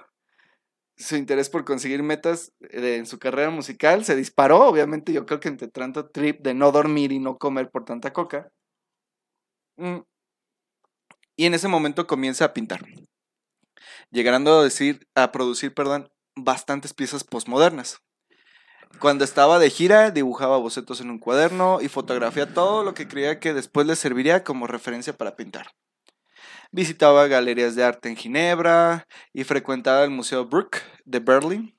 [1.00, 4.68] su interés por conseguir metas de- en su carrera musical se disparó.
[4.68, 8.12] Obviamente, yo creo que entre tanto trip de no dormir y no comer por tanta
[8.14, 8.52] coca.
[9.78, 10.00] Mm.
[11.38, 12.86] Y en ese momento comienza a pintar.
[14.12, 18.02] Llegando a decir, a producir, perdón, bastantes piezas postmodernas.
[19.00, 23.40] Cuando estaba de gira, dibujaba bocetos en un cuaderno y fotografía todo lo que creía
[23.40, 25.72] que después le serviría como referencia para pintar.
[26.72, 31.76] Visitaba galerías de arte en Ginebra y frecuentaba el Museo Brook de Berlín,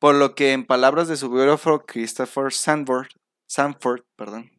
[0.00, 3.08] por lo que en palabras de su biógrafo Christopher Sanford,
[3.46, 4.50] Sanford perdón,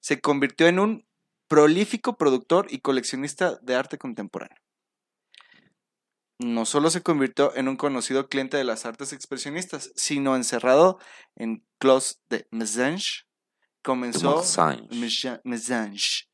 [0.00, 1.06] se convirtió en un
[1.48, 4.58] prolífico productor y coleccionista de arte contemporáneo.
[6.38, 10.98] No solo se convirtió en un conocido cliente de las artes expresionistas, sino encerrado
[11.36, 13.24] en Clos de Mésange,
[13.82, 14.42] comenzó
[15.44, 16.28] Mésange.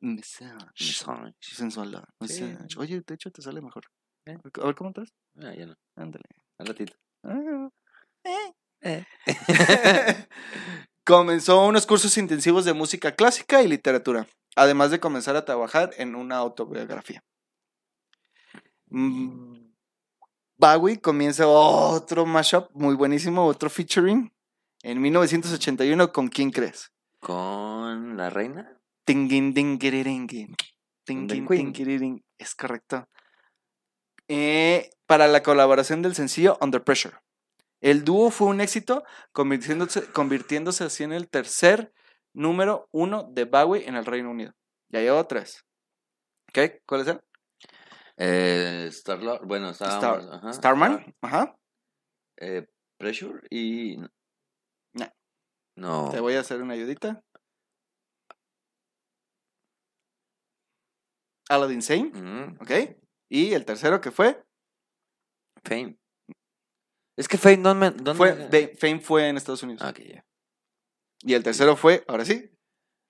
[0.00, 0.72] Mésa- Mésange.
[0.80, 1.20] Mésange.
[1.20, 1.34] Mésange.
[1.40, 2.04] Sensual.
[2.26, 2.42] Sí.
[2.42, 2.78] Mésange.
[2.78, 3.84] Oye, de hecho te sale mejor.
[4.26, 4.36] Eh.
[4.60, 5.08] A ver cómo estás.
[5.40, 5.74] Ah, ya no.
[5.96, 6.24] Ándale.
[6.58, 6.94] Al ratito.
[7.24, 7.68] Ah.
[8.24, 9.04] Eh.
[11.04, 16.14] Comenzó unos cursos intensivos de música clásica y literatura, además de comenzar a trabajar en
[16.14, 17.22] una autobiografía.
[18.90, 19.70] Mm,
[20.58, 24.30] Bowie comienza otro mashup muy buenísimo, otro featuring,
[24.82, 26.92] en 1981 con ¿Quién crees?
[27.20, 28.77] Con la reina.
[32.38, 33.08] Es correcto.
[34.28, 37.16] Eh, para la colaboración del sencillo Under Pressure.
[37.80, 41.92] El dúo fue un éxito, convirtiéndose, convirtiéndose así en el tercer
[42.34, 44.52] número uno de Bowie en el Reino Unido.
[44.90, 45.64] Ya llevo tres.
[46.52, 46.82] ¿Qué?
[46.86, 47.20] ¿Cuál es el?
[48.16, 49.46] Eh, Starlord.
[49.46, 50.24] Bueno, estábamos.
[50.24, 51.14] Star- ajá, Starman.
[51.22, 51.56] Ajá.
[52.38, 52.66] eh,
[52.98, 53.96] Pressure y.
[54.92, 55.06] No.
[55.76, 56.10] No.
[56.10, 57.22] Te voy a hacer una ayudita.
[61.48, 62.10] Aladdin Sane.
[62.14, 62.70] Ujú, ¿Ok?
[63.30, 64.42] Y el tercero que fue.
[65.64, 65.98] Fame.
[67.16, 69.82] Es que Fame, fue de- Fame fue en Estados Unidos.
[69.84, 70.24] Ah, ok, ya.
[71.22, 72.34] Y el tercero fue, ahora sí,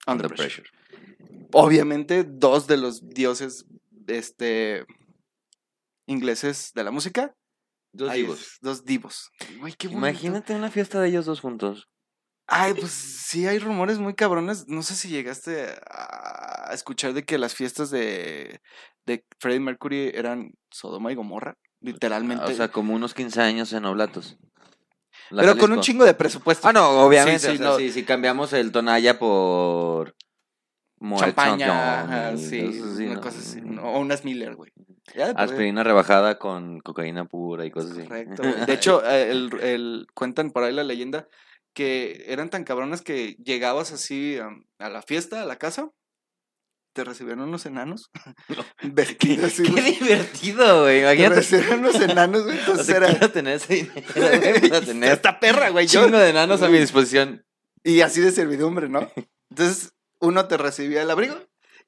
[0.07, 0.67] Under, Under Pressure.
[0.69, 1.49] Pressure.
[1.53, 3.67] Obviamente, dos de los dioses
[4.07, 4.87] este,
[6.07, 7.35] ingleses de la música.
[7.93, 8.41] Dos Ahí divos.
[8.41, 9.31] es, Dos divos.
[9.79, 9.89] Qué.
[9.89, 11.89] Imagínate una fiesta de ellos dos juntos.
[12.51, 14.67] Ay, pues sí hay rumores muy cabrones.
[14.69, 18.61] No sé si llegaste a escuchar de que las fiestas de,
[19.05, 21.57] de Freddie Mercury eran Sodoma y Gomorra.
[21.81, 22.45] Literalmente.
[22.45, 24.39] O sea, como unos 15 años en Oblatos.
[25.31, 26.67] La pero con un chingo de presupuesto.
[26.67, 27.39] Ah, no, obviamente.
[27.39, 27.77] Sí, sí, o sea, no.
[27.77, 30.15] sí, si cambiamos el Tonalla por.
[31.17, 33.21] Champaña, ajá, sí, así, una ¿no?
[33.21, 33.61] cosa así.
[33.83, 34.73] O unas Miller, güey.
[35.15, 35.45] Ya por ahí.
[35.49, 38.03] Aspirina rebajada con cocaína pura y cosas así.
[38.03, 38.43] Correcto.
[38.43, 38.67] güey.
[38.67, 41.29] De hecho, eh, el, el- cuentan por ahí la leyenda
[41.79, 45.93] que eran tan cabrones que llegabas así um, a la fiesta, a la casa,
[46.93, 48.11] te recibieron unos enanos
[48.83, 50.97] vestidos Qué divertido, güey.
[50.97, 51.35] Te Imagínate.
[51.37, 52.59] recibieron unos enanos, güey.
[52.69, 55.87] O sea, era quiero tener ese dinero, güey, tener esta perra, güey.
[55.87, 57.45] Yo, chingo de enanos a mi disposición.
[57.85, 59.09] y así de servidumbre, ¿no?
[59.51, 61.37] Entonces, uno te recibía el abrigo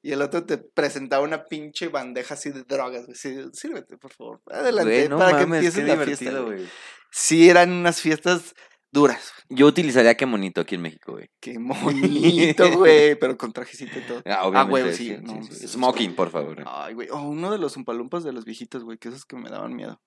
[0.01, 3.17] Y el otro te presentaba una pinche bandeja así de drogas, güey.
[3.17, 4.41] Sí, sírvete, por favor.
[4.49, 6.57] Adelante, Güey, no para que mames, empieces qué la fiesta, divertido, güey.
[6.59, 6.69] güey.
[7.11, 8.55] Sí, eran unas fiestas
[8.91, 9.33] duras.
[9.49, 11.29] Yo utilizaría qué monito aquí en México, güey.
[11.39, 13.15] Qué bonito, güey.
[13.15, 14.21] Pero con trajecito y todo.
[14.25, 14.73] Ah, obviamente.
[14.73, 15.67] huevo, sí, no, sí, sí.
[15.67, 16.63] Smoking, por favor.
[16.65, 17.07] Ay, güey.
[17.11, 18.97] Oh, uno de los umpalumpas de los viejitos, güey.
[18.97, 20.01] Que esos que me daban miedo.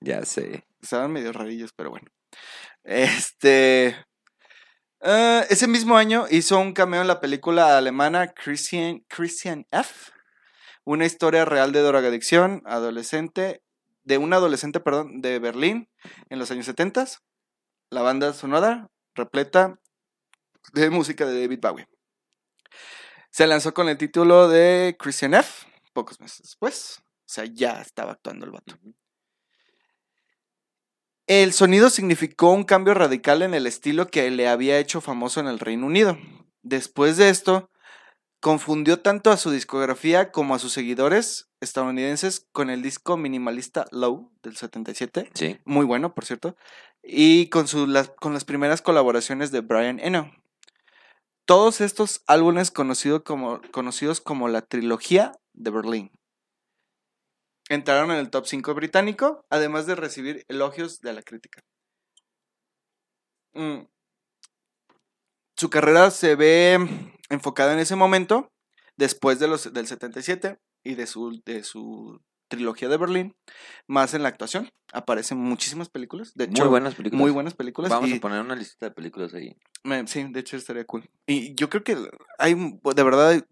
[0.00, 0.64] Ya sé.
[0.82, 2.08] Estaban medio rarillos, pero bueno.
[2.82, 3.96] Este.
[5.00, 10.12] ah, ese mismo año hizo un cameo en la película alemana Christian, Christian F.
[10.84, 13.62] Una historia real de drogadicción adolescente,
[14.02, 15.88] de un adolescente, perdón, de Berlín
[16.28, 17.06] en los años 70.
[17.90, 19.78] La banda sonora repleta
[20.72, 21.88] de música de David Bowie.
[23.30, 25.66] Se lanzó con el título de Christian F.
[25.92, 26.98] pocos meses después.
[27.00, 28.76] O sea, ya estaba actuando el vato.
[31.26, 35.46] El sonido significó un cambio radical en el estilo que le había hecho famoso en
[35.46, 36.18] el Reino Unido.
[36.62, 37.70] Después de esto,
[38.40, 44.32] confundió tanto a su discografía como a sus seguidores estadounidenses con el disco minimalista Low
[44.42, 45.58] del 77, Sí.
[45.64, 46.56] muy bueno, por cierto,
[47.04, 47.66] y con,
[48.18, 50.32] con las primeras colaboraciones de Brian Eno.
[51.44, 56.10] Todos estos álbumes como, conocidos como la trilogía de Berlín.
[57.68, 61.62] Entraron en el top 5 británico, además de recibir elogios de la crítica.
[63.52, 63.86] Mm.
[65.56, 66.78] Su carrera se ve
[67.28, 68.50] enfocada en ese momento,
[68.96, 73.34] después de los, del 77 y de su, de su trilogía de Berlín,
[73.86, 74.70] más en la actuación.
[74.92, 77.20] Aparecen muchísimas películas, de hecho, Muy buenas películas.
[77.20, 77.90] muy buenas películas.
[77.90, 79.56] Vamos y- a poner una lista de películas ahí.
[79.82, 81.08] me- sí, de hecho estaría cool.
[81.26, 81.96] Y yo creo que
[82.38, 83.44] hay, de verdad,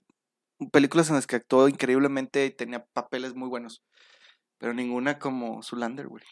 [0.71, 3.83] películas en las que actuó increíblemente y tenía papeles muy buenos.
[4.59, 6.23] Pero ninguna como Zulander, güey.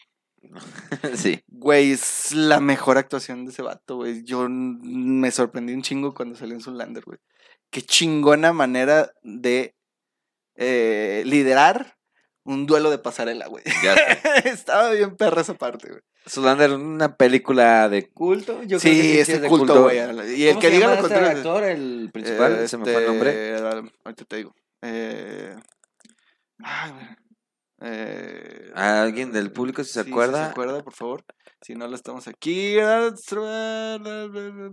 [1.15, 1.43] sí.
[1.47, 4.23] Güey, es la mejor actuación de ese vato, güey.
[4.23, 7.19] Yo me sorprendí un chingo cuando salió en Zulander, güey.
[7.69, 9.75] Qué chingona manera de
[10.55, 11.97] eh, liderar
[12.43, 13.63] un duelo de pasarela, güey.
[13.83, 14.19] Ya sé.
[14.49, 16.01] Estaba bien perra esa parte, güey.
[16.29, 18.61] Zulander, una película de culto.
[18.63, 19.97] Yo creo Sí, que es de culto, güey.
[19.97, 19.99] Y
[20.45, 21.37] el ¿Cómo que se diga llama lo este contrario.
[21.37, 23.55] actor, el principal, se me fue el nombre.
[24.03, 24.55] Ahorita te digo.
[24.83, 25.55] Eh,
[26.59, 27.05] ay, güey.
[27.83, 30.45] Eh, ¿A alguien del público, si se sí, acuerda?
[30.45, 31.25] se acuerda, por favor.
[31.61, 32.75] Si no lo estamos aquí.
[32.75, 33.15] Ben,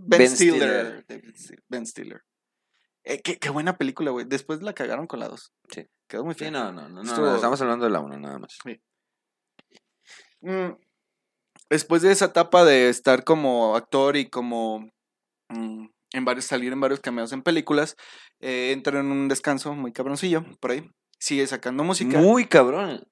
[0.07, 1.05] Ben Stiller.
[1.67, 2.21] Ben Stiller.
[3.03, 4.25] Eh, qué, qué buena película, güey.
[4.27, 5.51] Después la cagaron con la 2.
[5.69, 5.87] Sí.
[6.07, 6.51] Quedó muy Sí, fea.
[6.51, 8.57] no, no, no, no, Estuvo- no, Estamos hablando de la 1 nada más.
[10.41, 10.71] Mm,
[11.69, 14.89] Después de esa etapa de estar como actor y como
[15.49, 17.95] mm, en varios, salir en varios cameos en películas,
[18.39, 20.89] eh, entra en un descanso muy cabroncillo por ahí.
[21.19, 22.17] Sigue sacando música.
[22.17, 23.07] Muy cabrón.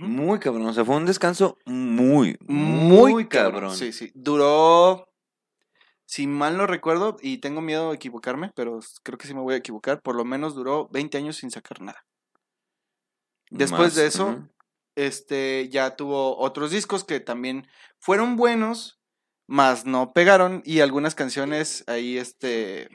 [0.00, 0.66] Muy cabrón.
[0.66, 3.74] O sea, fue un descanso muy, Muy, muy, cabrón.
[3.74, 4.10] Sí, sí.
[4.14, 5.08] Duró,
[6.12, 9.54] si mal no recuerdo, y tengo miedo de equivocarme, pero creo que sí me voy
[9.54, 12.04] a equivocar, por lo menos duró 20 años sin sacar nada.
[13.48, 14.46] Después Más, de eso,
[14.94, 17.66] este ya tuvo otros discos que también
[17.98, 19.00] fueron buenos,
[19.46, 22.90] más no pegaron y algunas canciones ahí este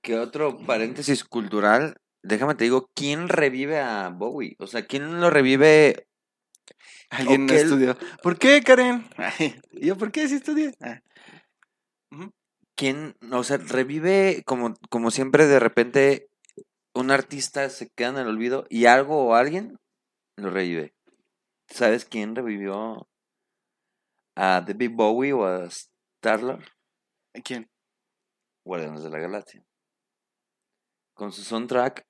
[0.00, 1.96] ¿Qué otro paréntesis cultural?
[2.22, 4.54] Déjame te digo, ¿quién revive a Bowie?
[4.60, 6.06] O sea, ¿quién lo revive?
[7.10, 7.98] alguien el- estudió.
[8.22, 9.04] ¿Por qué, Karen?
[9.16, 10.76] Ay, ¿y yo por qué sí estudié?
[10.80, 11.00] Ah.
[12.76, 13.16] ¿Quién?
[13.32, 16.30] O sea, revive como, como siempre de repente
[16.94, 19.78] un artista se queda en el olvido y algo o alguien
[20.36, 20.94] lo revive.
[21.68, 23.08] ¿Sabes quién revivió
[24.36, 26.64] a David Bowie o a Starlord?
[27.44, 27.70] ¿Quién?
[28.64, 29.64] Guardianes de la Galaxia.
[31.14, 32.06] Con su soundtrack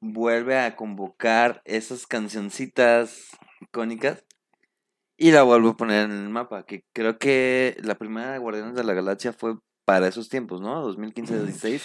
[0.00, 4.24] vuelve a convocar esas cancioncitas icónicas
[5.18, 6.64] y la vuelve a poner en el mapa.
[6.64, 10.86] Que creo que la primera de Guardianes de la Galaxia fue para esos tiempos, ¿no?
[10.94, 11.80] 2015-16.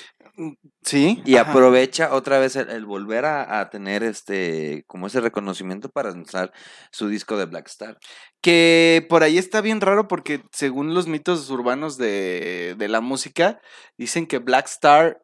[0.83, 1.21] Sí.
[1.25, 1.51] Y ajá.
[1.51, 6.51] aprovecha otra vez el, el volver a, a tener este como ese reconocimiento para lanzar
[6.91, 7.97] su disco de Black Star.
[8.41, 13.61] Que por ahí está bien raro porque según los mitos urbanos de, de la música,
[13.97, 15.21] dicen que Black Star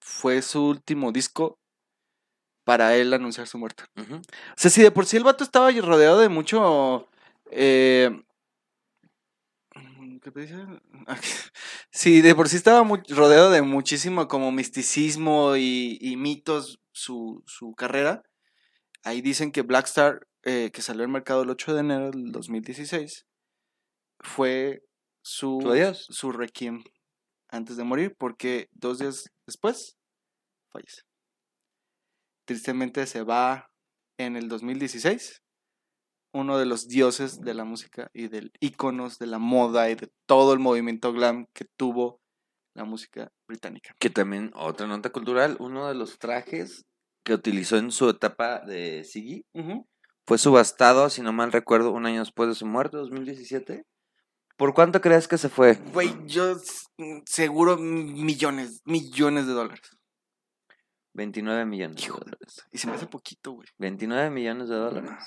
[0.00, 1.58] fue su último disco
[2.64, 3.82] para él anunciar su muerte.
[3.96, 4.20] O
[4.56, 7.08] sea, si de por sí el vato estaba rodeado de mucho...
[7.50, 8.10] eh,
[10.22, 10.56] ¿Qué te dice?
[11.92, 17.74] Sí, de por sí estaba rodeado de muchísimo como misticismo y, y mitos su, su
[17.74, 18.22] carrera.
[19.02, 22.32] Ahí dicen que Black Star, eh, que salió al mercado el 8 de enero del
[22.32, 23.26] 2016,
[24.20, 24.82] fue
[25.22, 26.06] su, Su adiós.
[26.10, 26.84] su requiem
[27.48, 29.96] antes de morir, porque dos días después
[30.70, 31.02] fallece.
[32.44, 33.70] Tristemente se va
[34.18, 35.42] en el 2016
[36.32, 40.10] uno de los dioses de la música y del íconos de la moda y de
[40.26, 42.20] todo el movimiento glam que tuvo
[42.74, 43.94] la música británica.
[43.98, 46.84] Que también, otra nota cultural, uno de los trajes
[47.24, 49.44] que utilizó en su etapa de Siggy
[50.26, 53.84] fue subastado, si no mal recuerdo, un año después de su muerte, 2017.
[54.56, 55.74] ¿Por cuánto crees que se fue?
[55.92, 56.84] Güey, yo s-
[57.26, 59.90] seguro millones, millones de dólares.
[61.14, 62.62] 29 millones Hijo de- dólares.
[62.70, 63.66] Y se me hace poquito, güey.
[63.78, 65.10] 29 millones de dólares.
[65.10, 65.18] No.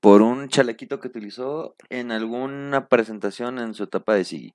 [0.00, 4.54] Por un chalequito que utilizó en alguna presentación en su etapa de Siggy.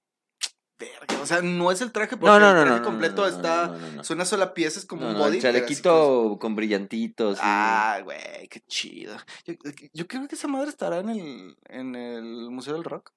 [0.78, 3.78] Verga, o sea, no es el traje porque No, no, el traje completo está...
[4.02, 5.40] Es una sola pieza, es como un body.
[5.40, 7.38] chalequito con brillantitos.
[7.42, 9.16] Ah, güey, qué chido.
[9.46, 9.54] Yo,
[9.94, 13.14] yo creo que esa madre estará en el, en el Museo del Rock.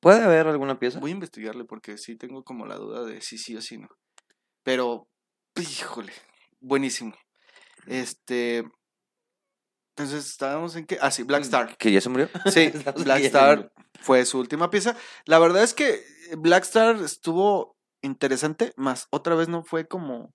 [0.00, 0.98] ¿Puede haber alguna pieza?
[0.98, 3.88] Voy a investigarle porque sí tengo como la duda de si sí o si no.
[4.62, 5.08] Pero,
[5.56, 6.12] híjole,
[6.60, 7.14] buenísimo.
[7.86, 8.64] Este.
[9.96, 10.98] Entonces, ¿estábamos en qué?
[11.00, 11.74] Ah, sí, Black Star.
[11.78, 12.28] ¿Que ya se murió?
[12.52, 12.70] Sí,
[13.02, 13.22] Black.
[13.24, 13.72] Star
[14.02, 14.94] fue su última pieza.
[15.24, 16.02] La verdad es que
[16.36, 20.34] Black Star estuvo interesante, más otra vez no fue como.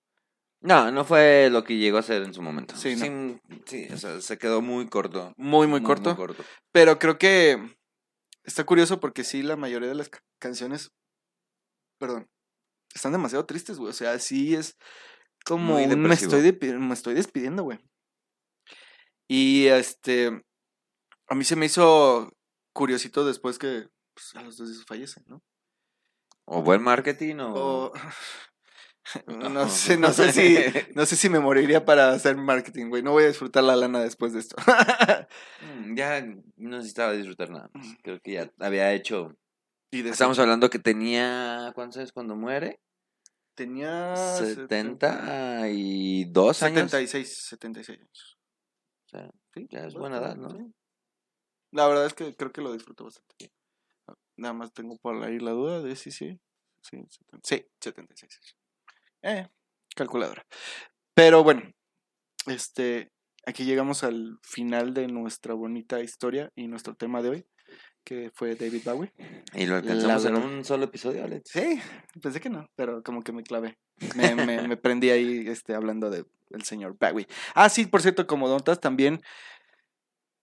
[0.62, 2.76] No, no fue lo que llegó a ser en su momento.
[2.76, 3.40] Sí, no.
[3.66, 5.32] sí, o sea, se quedó muy corto.
[5.36, 6.16] Muy, muy corto.
[6.16, 6.44] corto.
[6.72, 7.76] Pero creo que
[8.42, 10.90] está curioso porque sí, la mayoría de las ca- canciones,
[11.98, 12.28] perdón,
[12.94, 13.90] están demasiado tristes, güey.
[13.90, 14.76] O sea, sí es
[15.44, 17.78] como Muy me estoy, me estoy despidiendo, güey.
[19.34, 20.42] Y este,
[21.26, 22.30] a mí se me hizo
[22.74, 25.42] curiosito después que pues, a los dos días fallecen, ¿no?
[26.44, 27.54] O buen marketing o...
[27.54, 27.92] O-
[29.26, 30.54] no sé, no sé si,
[30.94, 33.02] no sé si me moriría para hacer marketing, güey.
[33.02, 34.56] No voy a disfrutar la lana después de esto.
[35.62, 36.42] Mm, ya no
[36.76, 37.70] necesitaba disfrutar nada.
[37.72, 37.86] más.
[38.02, 39.34] Creo que ya había hecho...
[39.90, 41.72] y de Estamos hablando que tenía...
[41.74, 42.80] ¿Cuántos años cuando muere?
[43.54, 46.90] tenía 72 años.
[46.90, 48.38] 76, 76 años.
[49.12, 50.40] O sea, Sí, ya es buena edad, sí.
[50.40, 50.72] ¿no?
[51.72, 53.52] La verdad es que creo que lo disfruto bastante.
[54.36, 56.40] Nada más tengo por ahí la duda de si sí.
[56.82, 58.56] Sí, seten- sí, 76 años.
[59.22, 59.48] Eh,
[59.94, 60.44] calculadora.
[61.14, 61.62] Pero bueno,
[62.46, 63.12] este,
[63.46, 67.46] aquí llegamos al final de nuestra bonita historia y nuestro tema de hoy,
[68.04, 69.12] que fue David Bowie.
[69.54, 71.50] Y lo alcanzamos en un solo episodio, Alex.
[71.52, 71.80] Sí,
[72.20, 73.78] pensé que no, pero como que me clavé.
[74.16, 77.26] Me, me, me prendí ahí este, hablando de el señor Bowie.
[77.54, 79.22] Ah, sí, por cierto, como notas también.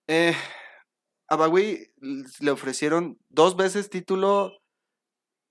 [0.07, 0.33] eh,
[1.27, 1.91] a Bowie
[2.39, 4.53] le ofrecieron dos veces título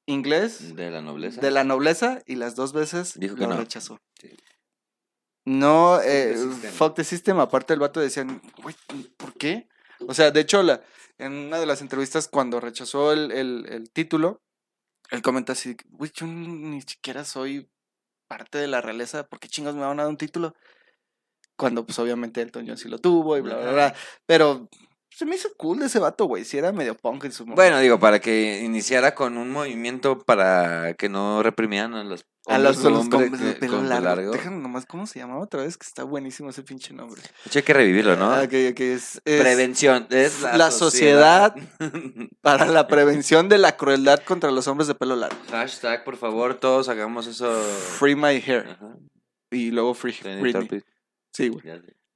[0.06, 1.40] inglés De la nobleza.
[1.40, 3.58] de la nobleza y las dos veces Dijo que lo no.
[3.60, 4.00] rechazó.
[4.20, 4.30] Sí.
[5.44, 6.34] No, eh,
[6.72, 7.38] fuck the system.
[7.40, 8.74] Aparte, el vato decían, güey,
[9.16, 9.68] ¿por qué?
[10.06, 10.82] O sea, de hecho, la,
[11.18, 14.42] en una de las entrevistas, cuando rechazó el, el, título,
[15.10, 17.68] él comenta así, güey, yo ni siquiera soy
[18.28, 20.54] parte de la realeza, ¿por qué chingos me van a dar un título?
[21.56, 23.94] Cuando, pues, obviamente, Elton John sí lo tuvo y bla, bla, bla.
[24.26, 24.68] Pero
[25.10, 26.44] se me hizo cool de ese vato, güey.
[26.44, 27.60] Si era medio punk en su momento.
[27.60, 32.58] Bueno, digo, para que iniciara con un movimiento para que no reprimieran a los a
[32.58, 34.32] los, hombres de pelo pelo largo.
[34.32, 35.76] Déjame nomás, ¿cómo se llamaba otra vez?
[35.76, 37.20] Que está buenísimo ese pinche nombre.
[37.54, 38.30] Hay que revivirlo, ¿no?
[38.32, 40.06] Ah, ok, ok, es- es- Prevención.
[40.10, 41.54] Es la, la sociedad.
[42.40, 45.36] para la prevención de la crueldad contra los hombres de pelo largo.
[45.50, 47.52] Hashtag, por favor, todos hagamos eso.
[47.98, 48.66] Free my hair.
[48.70, 48.96] Ajá.
[49.50, 50.82] Y luego free Britney.
[51.32, 51.62] Sí, güey.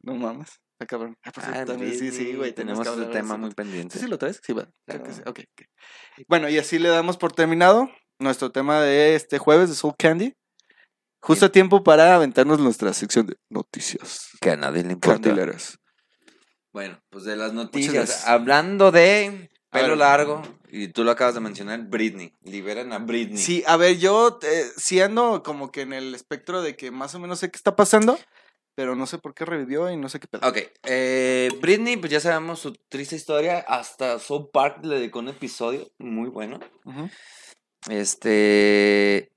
[0.02, 0.60] No mames.
[0.72, 1.16] Está cabrón.
[1.22, 2.52] Ah, por cierto, Ah, también, sí, sí, güey.
[2.52, 3.98] Tenemos de tema muy ¿Sí, pendiente.
[3.98, 4.40] sí lo traes?
[4.44, 4.68] Sí, va.
[4.86, 5.14] Creo que Claro.
[5.14, 5.22] sí.
[5.30, 6.24] Ok, ok.
[6.28, 7.88] Bueno, y así le damos por terminado
[8.22, 10.34] nuestro tema de este jueves de Soul Candy.
[11.20, 15.20] Justo a tiempo para aventarnos nuestra sección de noticias Que a nadie le importa.
[15.20, 15.78] candileras.
[16.72, 18.26] Bueno, pues de las noticias.
[18.26, 22.34] Hablando de pelo largo, y tú lo acabas de mencionar, Britney.
[22.42, 23.38] Liberan a Britney.
[23.38, 27.14] Sí, a ver, yo eh, sí ando como que en el espectro de que más
[27.14, 28.18] o menos sé qué está pasando,
[28.74, 30.48] pero no sé por qué revivió y no sé qué pedo.
[30.48, 33.64] Ok, eh, Britney, pues ya sabemos su triste historia.
[33.68, 36.58] Hasta South Park le dedicó un episodio muy bueno.
[37.88, 39.32] Este.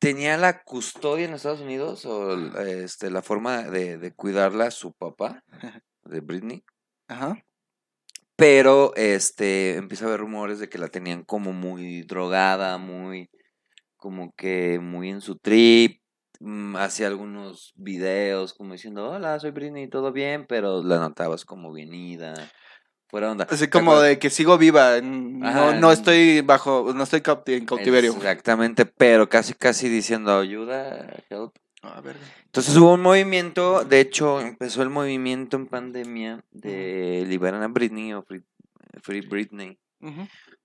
[0.00, 5.42] Tenía la custodia en Estados Unidos o este, la forma de, de cuidarla su papá,
[6.04, 6.64] de Britney.
[7.08, 7.44] Ajá.
[8.36, 13.28] Pero este empieza a haber rumores de que la tenían como muy drogada, muy
[13.96, 16.00] como que muy en su trip.
[16.38, 21.72] mm, Hacía algunos videos como diciendo, hola, soy Britney, todo bien, pero la notabas como
[21.72, 22.34] bien ida,
[23.08, 23.46] fuera onda.
[23.50, 27.54] Así ¿Te como de que sigo viva, no, Ajá, no estoy bajo, no estoy cauti-
[27.56, 28.12] en cautiverio.
[28.14, 31.54] Exactamente, pero casi casi diciendo ayuda, help.
[31.82, 32.16] A ver.
[32.46, 38.12] Entonces hubo un movimiento, de hecho empezó el movimiento en pandemia de liberan a Britney
[38.14, 38.42] o Free,
[39.02, 39.78] Free Britney.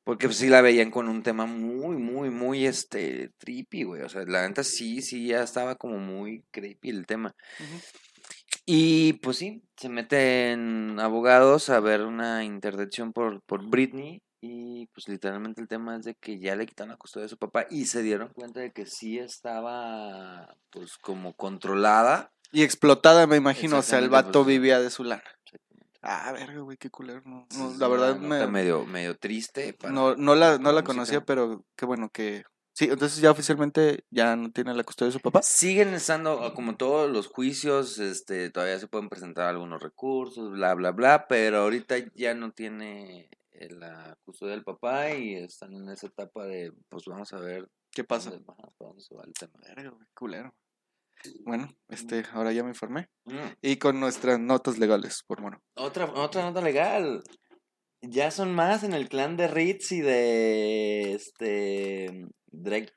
[0.04, 4.02] Porque pues, sí la veían con un tema muy, muy, muy, este, trippy, güey.
[4.02, 7.34] O sea, la neta sí, sí, ya estaba como muy creepy el tema.
[7.60, 7.80] Ujú.
[8.66, 15.08] Y pues sí, se meten abogados a ver una interdicción por, por Britney Y pues
[15.10, 17.86] literalmente el tema es de que ya le quitaron la custodia de su papá y
[17.86, 22.32] se dieron cuenta de que sí estaba pues como controlada.
[22.52, 23.80] Y explotada, me imagino.
[23.80, 25.24] O sea, el Exactamente, vato pues, vivía de su lana.
[26.02, 27.22] Ah, verga, güey, qué culero.
[27.26, 29.74] No, no, la verdad me, medio, medio triste.
[29.74, 30.84] para- no, no la, no la música.
[30.84, 32.44] conocía, pero qué bueno que...
[32.76, 35.42] Sí, entonces ya oficialmente ya no tiene la custodia de su papá.
[35.44, 40.74] Siguen estando, ah, como todos los juicios, este, todavía se pueden presentar algunos recursos, bla,
[40.74, 45.88] bla, bla, pero ahorita ya no tiene eh, la custodia del papá y están en
[45.90, 48.32] esa etapa de, pues vamos a ver ¿Qué pasa?
[48.32, 49.54] dónde, ajá, para dónde se va el tema.
[49.76, 50.56] Verga, culero.
[51.46, 53.08] Bueno, este, ahora ya me informé.
[53.26, 55.62] Mm, Y con nuestras notas legales, por bueno.
[55.76, 57.24] Otra, otra nota legal.
[58.02, 62.94] Ya son más en el clan de Ritz y de este Drake.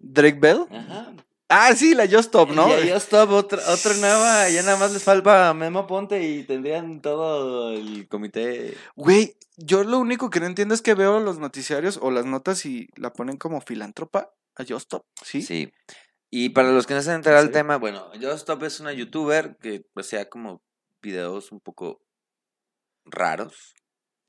[0.00, 0.66] Drake Bell.
[0.70, 1.14] Ajá.
[1.52, 2.68] Ah, sí, la Just Stop, ¿no?
[2.68, 7.00] Ya, ya stop, otra, otra nueva, ya nada más les falta Memo Ponte y tendrían
[7.00, 8.76] todo el comité.
[8.94, 12.64] Güey, yo lo único que no entiendo es que veo los noticiarios o las notas
[12.66, 15.42] y la ponen como filántropa a Just Stop, ¿sí?
[15.42, 15.72] Sí.
[16.30, 18.92] Y para los que no se han enterado del tema, bueno, Just Stop es una
[18.92, 20.62] youtuber que hacía como
[21.02, 22.00] videos un poco
[23.04, 23.74] raros.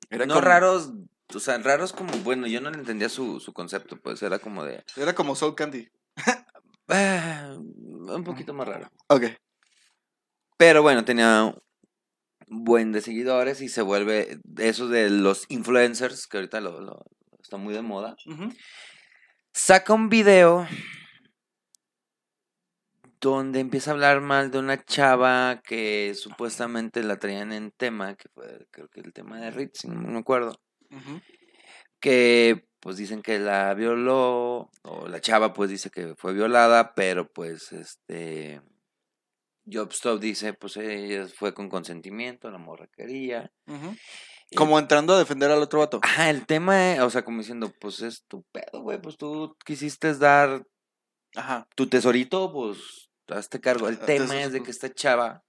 [0.09, 0.91] Era no como, raros,
[1.35, 4.63] o sea, raros como, bueno, yo no le entendía su, su concepto, pues era como
[4.63, 5.87] de, Era como Soul Candy.
[6.89, 8.89] ah, un poquito más raro.
[9.07, 9.25] Ok.
[10.57, 16.37] Pero bueno, tenía un buen de seguidores y se vuelve eso de los influencers, que
[16.37, 17.05] ahorita lo, lo-
[17.41, 18.15] está muy de moda.
[19.53, 20.67] Saca un video
[23.19, 28.29] donde empieza a hablar mal de una chava que supuestamente la traían en tema, que
[28.29, 30.59] fue creo que el tema de Ritz, no me acuerdo,
[31.99, 37.31] Que pues dicen que la violó, o la chava pues dice que fue violada, pero
[37.31, 38.61] pues este...
[39.71, 43.51] Jobstop dice, pues ella fue con consentimiento, la morra quería.
[43.67, 45.99] El- Como entrando a defender al otro vato.
[46.01, 49.55] Ajá, el tema, es, o sea, como diciendo, pues es tu pedo, güey, pues tú
[49.63, 50.65] quisiste dar
[51.35, 51.67] Ajá.
[51.75, 53.87] tu tesorito, pues hazte cargo.
[53.87, 55.43] El tema es de que esta chava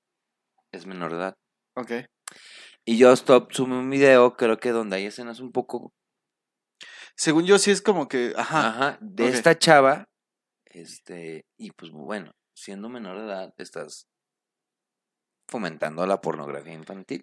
[0.71, 1.35] es menor de edad.
[1.75, 1.93] Ok.
[2.85, 5.93] Y yo stop sube un video, creo que donde hay escenas un poco,
[7.17, 8.33] Según yo, sí es como que.
[8.37, 8.69] Ajá.
[8.69, 10.05] ajá, de esta chava,
[10.65, 14.07] este, y pues bueno, siendo menor de edad, estás
[15.49, 17.23] fomentando la pornografía infantil.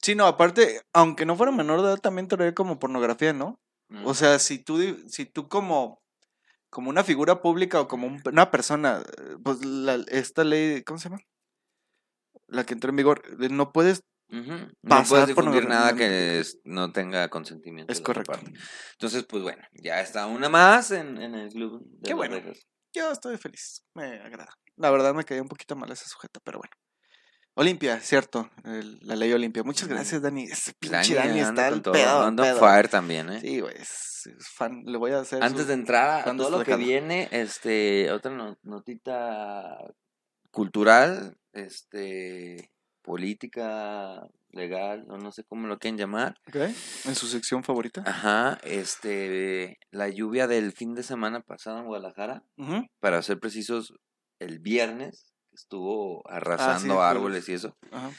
[0.00, 3.58] Sí, no, aparte, aunque no fuera menor de edad, también traía como pornografía, ¿no?
[4.04, 4.78] O sea, si tú,
[5.08, 5.98] si tú como,
[6.70, 10.98] como una figura pública o como un- una persona, eh, pues la- esta ley, ¿cómo
[10.98, 11.22] se llama?
[12.46, 14.52] La que entró en vigor, de no puedes, Ujú,
[14.82, 17.92] No puedes difundir nada que es- no tenga consentimiento.
[17.92, 18.32] es correcto.
[18.32, 18.52] parte.
[18.92, 21.82] Entonces, pues bueno, ya está una más en, en el club.
[21.84, 22.34] De Qué bueno.
[22.36, 22.66] rejas.
[22.92, 24.52] Yo estoy feliz, me agrada.
[24.76, 26.72] La verdad me caía un poquito mal esa sujeta, pero bueno.
[27.54, 29.64] Olimpia, cierto, el- la ley Olimpia.
[29.64, 30.44] Muchas gracias, Dani.
[30.44, 32.22] Ese pinche Dani Dani, está el todo, pedo.
[32.22, 32.60] anda on pedo.
[32.60, 33.40] fire también, ¿eh?
[33.40, 34.82] Sí, güey, es, es fan.
[34.86, 35.42] Le voy a hacer.
[35.42, 39.76] Antes su- de entrar a todo lo que viene, este, otra no- notita
[40.52, 42.70] cultural, este,
[43.08, 46.36] política, legal, o no sé cómo lo quieren llamar.
[46.48, 48.02] Ok, En su sección favorita.
[48.06, 52.86] Ajá, este, la lluvia del fin de semana pasado en Guadalajara, Ujú.
[53.00, 53.92] para ser precisos,
[54.38, 57.76] el viernes, estuvo arrasando fue el- árboles y eso.
[57.90, 58.10] Ajá.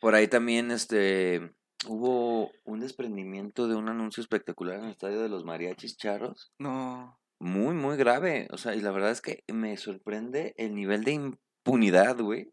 [0.00, 1.50] Por ahí también, este,
[1.88, 6.52] hubo un desprendimiento de un anuncio espectacular en el estadio de los mariachis charros.
[6.58, 7.18] No.
[7.40, 8.46] Muy, muy grave.
[8.52, 12.52] O sea, y la verdad es que me sorprende el nivel de impunidad, güey.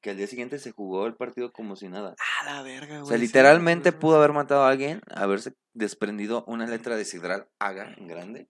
[0.00, 2.14] Que al día siguiente se jugó el partido como si nada.
[2.40, 3.02] A la verga, güey.
[3.02, 7.94] O sea, literalmente pudo haber matado a alguien, haberse desprendido una letra de Sidral Haga
[7.96, 8.48] en grande.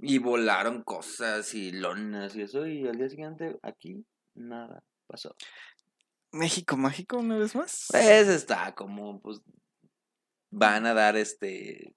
[0.00, 2.66] Y volaron cosas y lonas y eso.
[2.66, 4.04] Y al día siguiente, aquí,
[4.34, 5.34] nada pasó.
[6.30, 7.86] México mágico una vez más.
[7.90, 9.40] Pues está como, pues,
[10.50, 11.94] van a dar este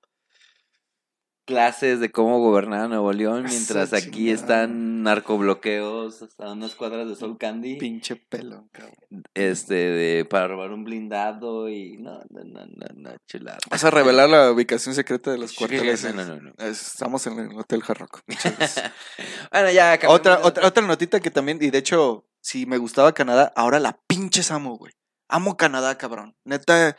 [1.52, 4.36] clases de cómo gobernar a Nuevo León, mientras aquí chingada.
[4.36, 8.95] están narcobloqueos hasta unas cuadras de Soul Candy, Pinche pelo, cabrón.
[9.34, 13.58] este, de, para robar un blindado y no, no, no, no, no, chulada.
[13.70, 16.04] Vas a revelar la ubicación secreta de los cuarteles.
[16.16, 16.66] no, no, no, no.
[16.66, 18.20] Estamos en el Hotel Jarroco.
[19.52, 23.14] Bueno, ya otra, de- otra, otra notita que también, y de hecho, si me gustaba
[23.14, 24.93] Canadá, ahora la pinches amo, güey.
[25.28, 26.36] Amo Canadá, cabrón.
[26.45, 26.95] Neta,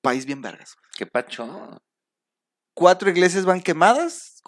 [0.00, 0.76] país bien vergas.
[0.96, 1.78] ¿Qué pacho?
[2.78, 4.40] Cuatro iglesias van quemadas,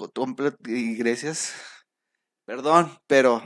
[0.69, 1.53] iglesias,
[2.45, 3.43] perdón, pero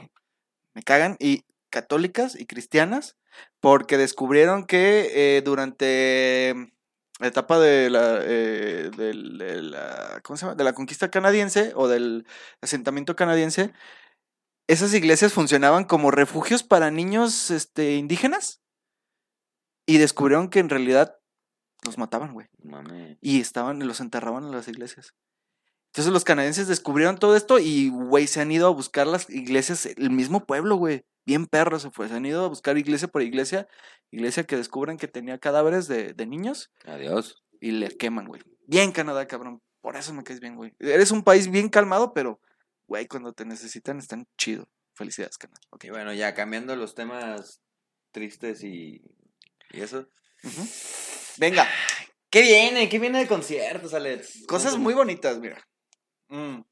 [0.75, 3.17] me cagan, y católicas y cristianas,
[3.61, 6.71] porque descubrieron que eh, durante
[7.19, 10.21] la etapa de la, eh, de la,
[10.55, 12.27] de la conquista canadiense o del
[12.61, 13.73] asentamiento canadiense,
[14.67, 18.61] esas iglesias funcionaban como refugios para niños este, indígenas
[19.87, 21.17] y descubrieron que en realidad
[21.85, 22.49] los mataban, güey.
[22.63, 23.19] Mame.
[23.21, 25.15] Y estaban, los enterraban en las iglesias.
[25.87, 29.87] Entonces los canadienses descubrieron todo esto y, güey, se han ido a buscar las iglesias,
[29.87, 31.05] el mismo pueblo, güey.
[31.25, 32.09] Bien perro se fue.
[32.09, 33.69] Se han ido a buscar iglesia por iglesia.
[34.11, 37.43] Iglesia que descubren que tenía cadáveres de, de niños Adiós.
[37.61, 38.43] y le queman, güey.
[38.67, 39.63] Bien Canadá, cabrón.
[39.81, 40.75] Por eso me caes bien, güey.
[40.81, 42.41] Eres un país bien calmado, pero,
[42.87, 44.69] güey, cuando te necesitan están chido.
[44.95, 45.61] Felicidades, Canadá.
[45.71, 45.85] Ok.
[45.85, 47.61] Y bueno, ya cambiando los temas
[48.13, 49.03] tristes y,
[49.71, 50.09] y eso.
[50.43, 50.67] Ujú.
[51.39, 51.69] Venga,
[52.31, 52.89] ¿Qué viene?
[52.89, 54.45] ¿Qué viene de conciertos, Alex?
[54.49, 55.63] cosas muy bonitas, mira.
[56.29, 56.63] Mm.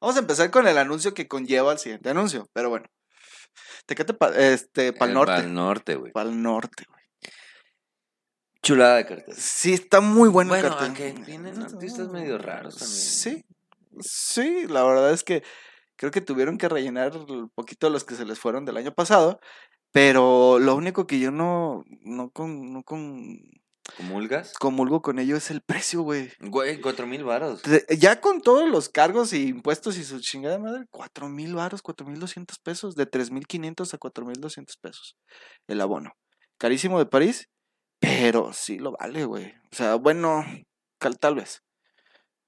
[0.00, 2.86] Vamos a empezar con el anuncio que conlleva el siguiente anuncio, pero bueno.
[3.86, 5.32] Tecate pa, este, pa'l Eh, norte.
[5.34, 6.12] Pa'l norte, güey.
[6.12, 6.96] Pa'l norte, güey.
[8.62, 9.34] Chulada de cartel.
[9.36, 10.86] Sí, está muy bueno, el Bueno, cartel.
[11.12, 12.98] aunque vienen artistas medio raros también.
[13.00, 13.44] Sí,
[14.00, 15.42] sí, la verdad es que
[15.96, 19.38] creo que tuvieron que rellenar un poquito los que se les fueron del año pasado,
[19.96, 23.40] pero lo único que yo no, no, con, no con,
[23.96, 24.52] ¿Comulgas?
[24.52, 26.30] comulgo con ello es el precio, güey.
[26.38, 27.62] Güey, cuatro mil varos.
[27.98, 32.06] Ya con todos los cargos y impuestos y su chingada madre, cuatro mil varos, cuatro
[32.06, 35.16] mil doscientos pesos, de tres mil quinientos a cuatro mil doscientos pesos
[35.66, 36.12] el abono.
[36.58, 37.48] Carísimo de París,
[37.98, 39.46] pero sí lo vale, güey.
[39.72, 40.44] O sea, bueno,
[41.20, 41.62] tal vez.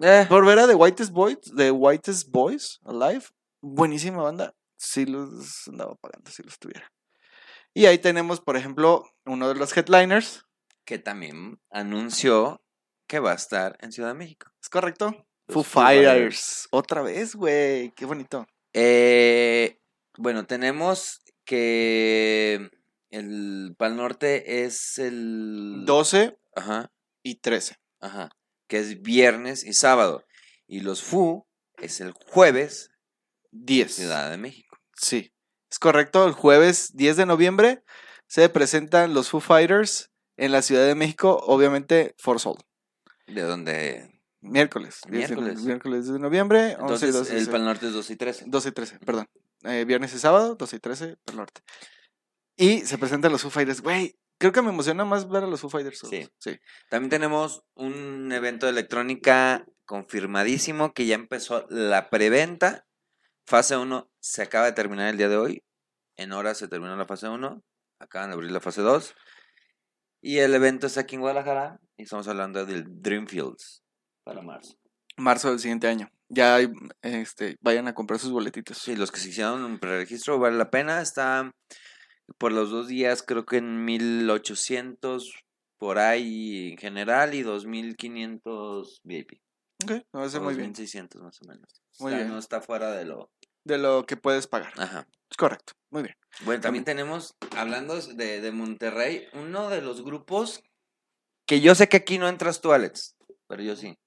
[0.00, 3.24] Eh, Por ver a The Whitest Boys, The Whitest Boys Alive,
[3.62, 4.52] buenísima banda.
[4.76, 6.86] Sí los andaba pagando si los tuviera.
[7.74, 10.44] Y ahí tenemos, por ejemplo, uno de los headliners.
[10.84, 12.62] que también anunció
[13.06, 14.50] que va a estar en Ciudad de México.
[14.62, 15.10] ¿Es correcto?
[15.48, 16.06] Foo Foo Fighters.
[16.06, 16.68] Fighters.
[16.70, 17.90] Otra vez, güey.
[17.92, 18.46] Qué bonito.
[18.72, 19.80] Eh,
[20.16, 22.70] bueno, tenemos que
[23.10, 25.84] el Pal Norte es el...
[25.84, 26.90] 12 Ajá,
[27.22, 27.76] y 13.
[28.00, 28.30] ajá.
[28.66, 30.24] Que es viernes y sábado.
[30.66, 31.46] Y los FU
[31.78, 32.90] es el jueves
[33.52, 33.94] 10.
[33.94, 34.76] Ciudad de México.
[34.94, 35.32] Sí.
[35.70, 36.26] Es correcto.
[36.26, 37.82] El jueves 10 de noviembre
[38.26, 42.58] se presentan los Foo Fighters en la Ciudad de México, obviamente, For Soul.
[43.26, 44.14] De donde...
[44.40, 45.00] Miércoles.
[45.08, 45.62] 10 de- Miércoles.
[45.64, 46.58] miércoles de noviembre.
[46.58, 48.44] 11 y Entonces 12 el Pal Norte es 12 y 13.
[48.46, 49.28] 12 y 13, perdón.
[49.64, 51.60] Eh, viernes y sábado, 12 y 13, por norte.
[52.56, 53.80] Y se presentan los Foo Fighters.
[53.82, 55.98] Güey, creo que me emociona más ver a los Foo Fighters.
[56.08, 56.28] Sí.
[56.38, 56.56] sí.
[56.88, 62.86] También tenemos un evento de electrónica confirmadísimo que ya empezó la preventa.
[63.48, 65.64] Fase 1 se acaba de terminar el día de hoy.
[66.18, 67.64] En horas se terminó la fase 1.
[67.98, 69.14] Acaban de abrir la fase 2.
[70.20, 71.80] Y el evento está aquí en Guadalajara.
[71.96, 73.82] Y estamos hablando del Dreamfields
[74.22, 74.74] para marzo.
[75.16, 76.10] Marzo del siguiente año.
[76.28, 76.70] Ya hay,
[77.00, 78.76] este, vayan a comprar sus boletitos.
[78.76, 81.00] Sí, los que se hicieron un preregistro vale la pena.
[81.00, 81.50] Está
[82.36, 85.42] por los dos días, creo que en 1800
[85.78, 89.40] por ahí en general y 2500 VIP.
[89.84, 90.68] Ok, me parece muy bien.
[90.68, 91.82] 2600 más o menos.
[92.00, 92.32] Muy O sea, bien.
[92.32, 93.30] No está fuera de lo.
[93.68, 94.72] De lo que puedes pagar.
[94.78, 95.06] Ajá.
[95.30, 95.74] Es correcto.
[95.90, 96.16] Muy bien.
[96.44, 100.62] Bueno, también tenemos, hablando de, de Monterrey, uno de los grupos
[101.46, 103.16] que yo sé que aquí no entras tú, Alex,
[103.46, 103.98] pero yo sí.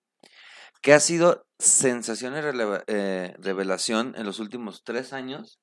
[0.81, 5.59] Que ha sido sensación y releva- eh, revelación en los últimos tres años.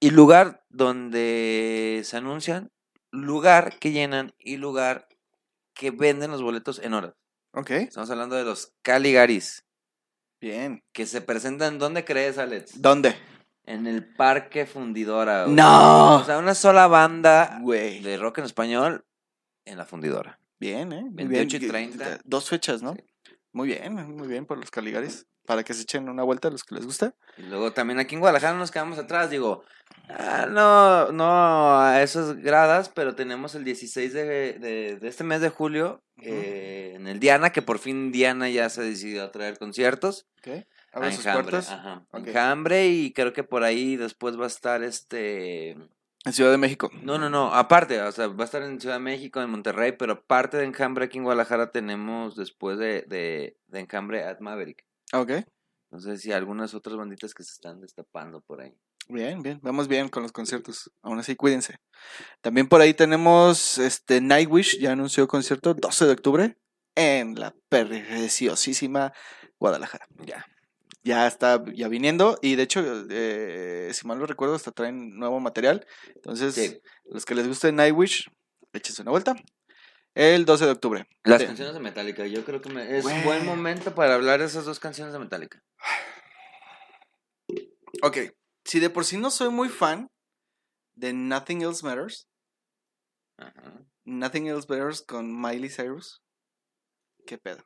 [0.00, 2.70] Y lugar donde se anuncian,
[3.10, 5.08] lugar que llenan y lugar
[5.74, 7.14] que venden los boletos en horas.
[7.52, 7.70] Ok.
[7.70, 9.64] Estamos hablando de los Caligaris,
[10.42, 10.82] Bien.
[10.92, 12.82] que se presentan, ¿dónde crees, Alex?
[12.82, 13.14] ¿Dónde?
[13.64, 15.44] En el Parque Fundidora.
[15.44, 15.54] güey.
[15.54, 16.16] ¡No!
[16.16, 18.00] O sea, una sola banda Güey.
[18.02, 19.04] de rock en español
[19.64, 20.40] en la fundidora.
[20.58, 21.02] Bien, ¿eh?
[21.04, 21.70] Muy 28 y bien.
[21.70, 22.18] 30.
[22.24, 22.94] Dos fechas, ¿no?
[22.94, 23.04] Sí.
[23.52, 25.26] Muy bien, muy bien por los Caligaris.
[25.52, 27.14] Para que se echen una vuelta a los que les gusta.
[27.36, 29.64] Y luego también aquí en Guadalajara nos quedamos atrás, digo,
[30.08, 34.24] ah, no, no a esas gradas, pero tenemos el 16 de,
[34.54, 36.26] de- de este mes de julio Ujú.
[36.28, 40.26] eh, en el Diana, que por fin Diana ya se decidió a traer conciertos.
[40.38, 40.48] Ok.
[40.92, 41.70] a Abren sus puertas.
[41.70, 42.28] Ajá, Ok.
[42.28, 45.76] Enjambre y creo que por ahí después va a estar este...
[46.24, 46.88] En Ciudad de México.
[47.02, 49.90] No, no, no, aparte, o sea, va a estar en Ciudad de México, en Monterrey,
[49.90, 54.84] pero parte de Enjambre aquí en Guadalajara tenemos después de, de, de Enjambre at Maverick.
[55.12, 55.30] Ok.
[55.90, 58.72] No sé si algunas otras banditas que se están destapando por ahí.
[59.08, 59.60] Bien, bien.
[59.62, 60.90] Vamos bien con los conciertos.
[61.02, 61.76] Aún así, cuídense.
[62.40, 64.78] También por ahí tenemos este Nightwish.
[64.78, 66.56] Ya anunció concierto 12 de octubre
[66.94, 69.12] en la preciosísima
[69.58, 70.06] Guadalajara.
[70.24, 70.46] Ya.
[71.04, 72.38] Ya está ya viniendo.
[72.40, 75.84] Y de hecho, eh, si mal no recuerdo, hasta traen nuevo material.
[76.14, 76.80] Entonces, Sí.
[77.04, 78.28] los que les guste Nightwish,
[78.72, 79.34] échense una vuelta.
[80.14, 81.08] El 12 de octubre.
[81.24, 81.46] Las Sí.
[81.46, 83.24] canciones de Metallica, yo creo que me- es Güey.
[83.24, 85.62] buen momento para hablar de esas dos canciones de Metallica.
[88.02, 88.18] Ok.
[88.64, 90.10] Si de por sí no soy muy fan
[90.94, 92.28] de Nothing Else Matters,
[93.38, 93.80] Ajá.
[94.04, 96.22] Nothing Else Matters con Miley Cyrus,
[97.26, 97.64] ¿qué pedo?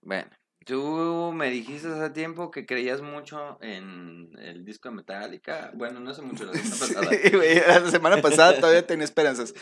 [0.00, 0.30] Bueno,
[0.68, 5.70] tú me dijiste hace tiempo que creías mucho en el disco de Metallica.
[5.74, 7.08] Bueno, no hace mucho, la semana pasada.
[7.10, 9.54] Sí, güey, la semana pasada todavía tenía esperanzas.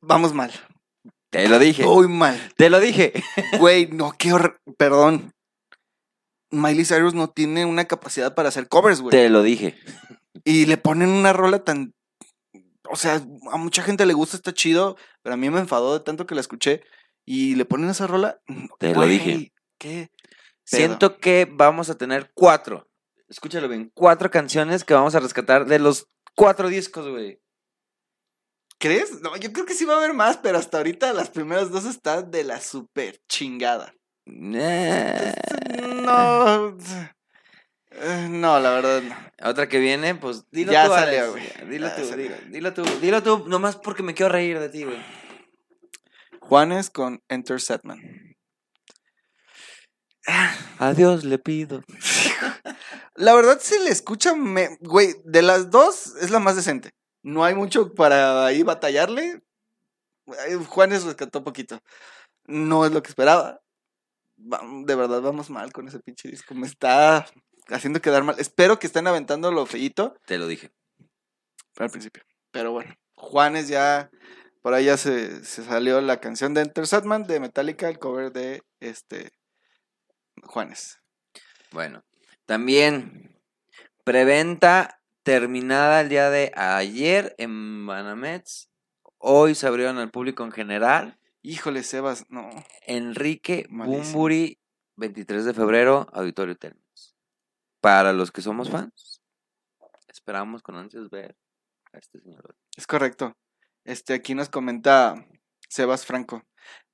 [0.00, 0.52] Vamos mal.
[1.30, 1.84] Te lo dije.
[1.84, 2.40] Muy mal.
[2.56, 3.12] Te lo dije.
[3.58, 4.60] Güey, no, qué horror.
[4.78, 5.32] Perdón.
[6.52, 9.10] Miley Cyrus no tiene una capacidad para hacer covers, güey.
[9.10, 9.76] Te lo dije.
[10.44, 11.94] Y le ponen una rola tan.
[12.88, 13.20] O sea,
[13.50, 16.36] a mucha gente le gusta, está chido, pero a mí me enfadó de tanto que
[16.36, 16.84] la escuché.
[17.26, 18.40] Y le ponen esa rola.
[18.78, 19.52] Te lo dije.
[19.78, 20.10] ¿Qué?
[20.64, 22.88] Siento que vamos a tener cuatro.
[23.28, 23.90] Escúchalo bien.
[23.94, 27.40] Cuatro canciones que vamos a rescatar de los cuatro discos, güey.
[28.78, 29.20] ¿Crees?
[29.20, 31.84] No, yo creo que sí va a haber más, pero hasta ahorita las primeras dos
[31.84, 33.94] están de la super chingada.
[34.24, 35.02] No.
[38.28, 39.48] No, la verdad no.
[39.48, 41.44] Otra que viene, pues dilo Ya tú, salió, güey.
[41.68, 44.98] Dilo dilo, dilo tú, dilo tú, nomás porque me quiero reír de ti, güey.
[46.48, 48.00] Juanes con Enter Setman.
[50.78, 51.82] Adiós le pido.
[53.14, 56.90] La verdad, si le escucha, me- güey, de las dos es la más decente.
[57.22, 59.42] No hay mucho para ahí batallarle.
[60.68, 61.80] Juanes rescató poquito.
[62.46, 63.60] No es lo que esperaba.
[64.36, 66.54] De verdad, vamos mal con ese pinche disco.
[66.54, 67.26] Me está
[67.68, 68.36] haciendo quedar mal.
[68.38, 70.70] Espero que estén aventando lo feíto Te lo dije.
[71.78, 72.22] al principio.
[72.50, 74.10] Pero bueno, Juanes ya.
[74.66, 78.32] Por ahí ya se, se salió la canción de Enter Sandman de Metallica, el cover
[78.32, 79.30] de este
[80.42, 80.98] Juanes.
[81.70, 82.02] Bueno,
[82.46, 83.40] también
[84.02, 88.68] preventa terminada el día de ayer en Banamex.
[89.18, 91.16] Hoy se abrieron al público en general.
[91.42, 92.50] Híjole, Sebas, no.
[92.88, 94.02] Enrique Malísimo.
[94.02, 94.58] Bumburi,
[94.96, 97.14] 23 de febrero, Auditorio Telmex.
[97.80, 99.22] Para los que somos fans,
[100.08, 101.36] esperamos con ansias ver
[101.92, 102.56] a este señor.
[102.76, 103.36] Es correcto.
[103.86, 105.26] Este, aquí nos comenta
[105.68, 106.42] Sebas Franco.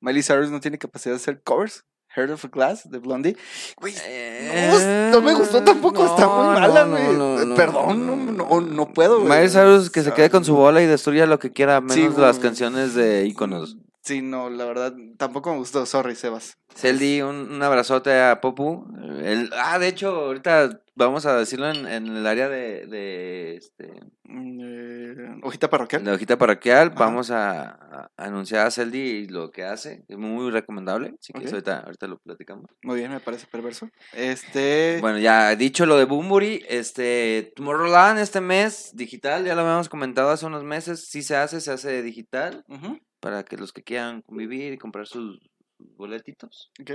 [0.00, 1.84] Miley Cyrus no tiene capacidad de hacer covers.
[2.14, 3.36] Heart of a Glass de Blondie.
[3.80, 7.04] Güey, no, no me gustó tampoco, está muy mala, güey.
[7.14, 9.30] no, Perdón, no, no, puedo, güey.
[9.30, 12.20] Miley Cyrus que se quede con su bola y destruya lo que quiera, menos Sí,
[12.20, 13.78] las canciones de íconos.
[14.02, 15.86] Sí, no, la verdad, tampoco me gustó.
[15.86, 16.58] Sorry, Sebas.
[16.74, 18.84] Celdi, un, un abrazote a Popu.
[19.22, 23.92] El, ah, de hecho, ahorita vamos a decirlo en, en el área de, de este,
[24.24, 26.04] Mm, eh, hojita parroquial.
[26.04, 26.88] la hojita parroquial.
[26.88, 26.98] Ajá.
[26.98, 30.04] Vamos a, a anunciar a Celdi y lo que hace.
[30.08, 31.14] Es muy recomendable.
[31.20, 32.64] Así que ahorita, ahorita lo platicamos.
[32.82, 33.90] Muy bien, me parece perverso.
[34.14, 34.98] Este.
[35.02, 40.30] Bueno, ya dicho lo de Bumburi, este Tomorrowland este mes, digital, ya lo habíamos comentado
[40.30, 41.06] hace unos meses.
[41.08, 42.64] Sí se hace, se hace digital.
[42.68, 45.38] ujú, Para que los que quieran convivir y comprar sus
[45.78, 46.72] boletitos.
[46.80, 46.90] ok.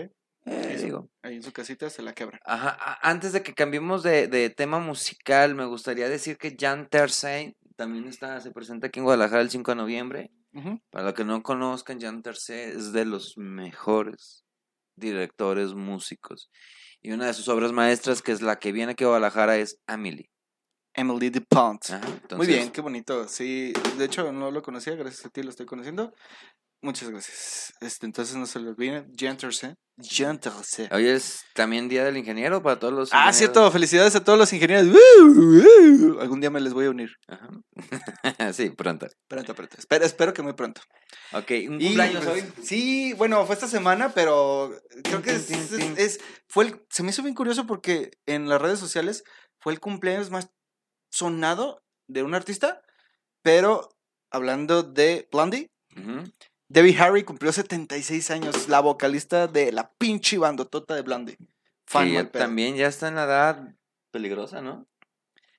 [0.49, 2.39] Eh, digo, Ahí en su casita se la quebra.
[2.45, 7.55] Ajá, antes de que cambiemos de, de tema musical, me gustaría decir que Jan Tercey
[7.75, 10.31] también está, se presenta aquí en Guadalajara el 5 de noviembre.
[10.53, 14.45] Ujú, Para los que no conozcan, Jan Tercey es de los mejores
[14.95, 16.49] directores músicos.
[17.01, 19.79] Y una de sus obras maestras, que es la que viene aquí a Guadalajara, es
[19.85, 20.29] Amelie.
[20.97, 21.89] Emily DuPont.
[21.91, 23.27] Ajá, Muy entonces, bien, qué bonito.
[23.29, 26.13] Sí, de hecho no lo conocía, gracias a ti lo estoy conociendo.
[26.81, 27.73] Muchas gracias.
[27.81, 29.11] Este, entonces no se lo olviden.
[29.17, 29.75] Jenterse.
[29.99, 30.87] Jenterse.
[30.91, 33.09] Hoy es también Día del Ingeniero para todos los.
[33.11, 33.37] Ah, ingenieros.
[33.37, 33.71] cierto.
[33.71, 34.95] Felicidades a todos los ingenieros.
[36.19, 37.09] Algún día me les voy a unir.
[37.27, 37.49] Ajá.
[38.53, 39.07] sí, pronto.
[39.27, 39.75] Pronto, pronto.
[39.79, 40.81] Espero, espero que muy pronto.
[41.33, 42.51] Ok, un Y, cumpleaños pues, hoy.
[42.63, 44.71] Sí, bueno, fue esta semana, pero
[45.03, 48.61] creo que es, es- es- fue el- se me hizo bien curioso porque en las
[48.61, 49.23] redes sociales
[49.59, 50.49] fue el cumpleaños más
[51.09, 52.81] sonado de un artista,
[53.41, 53.89] pero
[54.31, 56.31] hablando de Blondie, Ujú.
[56.69, 61.37] Debbie Harry cumplió 76 años, la vocalista de la pinche bandotota de Blondie.
[61.85, 62.27] Fan pedo.
[62.29, 63.75] también ya está en la edad
[64.11, 64.85] peligrosa, ¿no?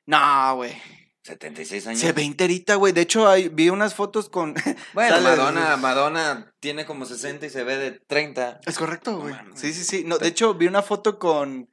[0.04, 0.76] No, güey.
[1.22, 2.00] 76 años.
[2.00, 2.92] Se ve enterita, güey.
[2.92, 4.54] De hecho, ahí vi unas fotos con.
[4.94, 8.60] Bueno, Madonna, Madonna tiene como 60 y se ve de 30.
[8.66, 9.34] Es correcto, güey.
[9.54, 10.04] sí, sí, sí.
[10.04, 11.70] No, de hecho, vi una foto con,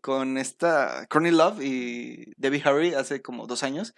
[0.00, 3.94] con esta Courtney Love y Debbie Harry hace como dos años.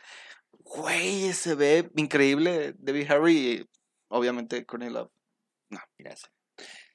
[0.53, 3.67] Güey, se ve increíble Debbie Harry y
[4.09, 5.11] obviamente Courtney Love.
[5.99, 6.27] Mira, sí.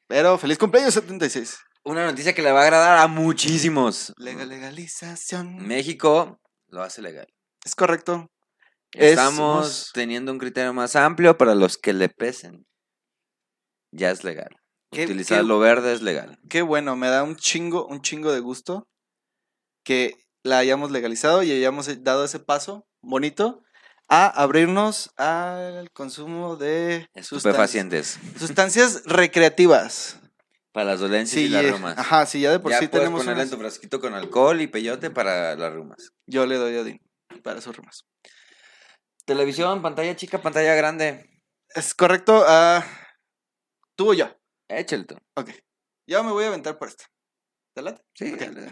[0.08, 1.58] Pero feliz cumpleaños 76.
[1.84, 4.14] Una noticia que le va a agradar a muchísimos.
[4.18, 5.58] Legal, legalización.
[5.68, 7.28] México lo hace legal.
[7.64, 8.28] Es correcto.
[8.92, 12.66] Es- Estamos teniendo un criterio más amplio para los que le pesen.
[13.92, 14.50] Ya es legal.
[14.92, 16.38] Qué- Utilizar qué- lo verde es legal.
[16.50, 18.88] Qué bueno, me da un chingo, un chingo de gusto
[19.86, 23.64] que la hayamos legalizado y hayamos dado ese paso bonito
[24.10, 28.20] a abrirnos al consumo de sustancias, Estupefacientes.
[28.38, 30.20] sustancias recreativas.
[30.74, 31.98] Para las dolencias y las eh, rumas.
[31.98, 34.14] ajá, sí, ya de por ya sí puedes tenemos ponerle unas- en tu frasquito con
[34.14, 36.12] alcohol y peyote para las rumas.
[36.28, 38.04] Yo le doy a para sus rumas.
[39.26, 41.30] Televisión, pantalla chica, pantalla grande.
[41.74, 42.86] Es correcto, ah,
[43.96, 44.28] tú o yo.
[44.68, 45.16] Échale tú.
[45.36, 45.50] Ok,
[46.08, 47.06] ya me voy a aventar por esta.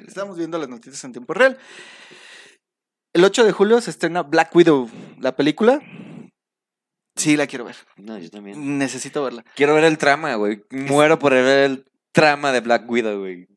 [0.08, 1.58] Estamos viendo las noticias en tiempo real.
[3.14, 4.89] El 8 de julio se estrena Black Widow,
[5.20, 5.82] la película.
[7.16, 7.76] Sí, la quiero ver.
[7.97, 8.78] No, yo también.
[8.78, 9.43] Necesito verla.
[9.56, 10.64] Quiero ver el trama, güey.
[10.72, 13.47] Muero por ver el trama de Black Widow, güey.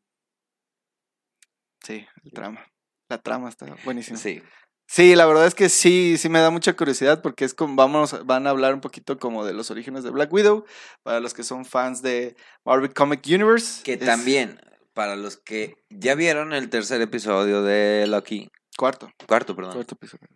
[1.83, 2.67] Sí, el trama.
[3.09, 4.19] La trama está buenísima.
[4.19, 4.43] Sí.
[4.89, 8.25] Sí, la verdad es que sí, sí me da mucha curiosidad porque es como, vamos,
[8.25, 10.65] van a hablar un poquito como de los orígenes de Black Widow,
[11.03, 13.83] para los que son fans de Marvel Comic Universe.
[13.83, 14.61] Que es también,
[14.97, 20.27] para los que ya vieron el tercer episodio de Loki, Cuarto, cuarto, perdón, cuarto episodio.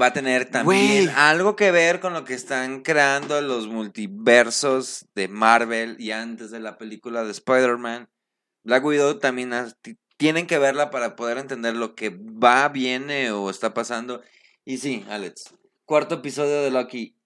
[0.00, 5.26] va a tener también algo que ver con lo que están creando los multiversos de
[5.26, 8.08] Marvel y antes de la película de Spider-Man.
[8.62, 9.52] Black Widow también
[10.16, 14.22] tienen que verla para poder entender lo que va, viene o está pasando.
[14.64, 15.52] Y sí, Alex,
[15.84, 17.16] cuarto episodio de Loki.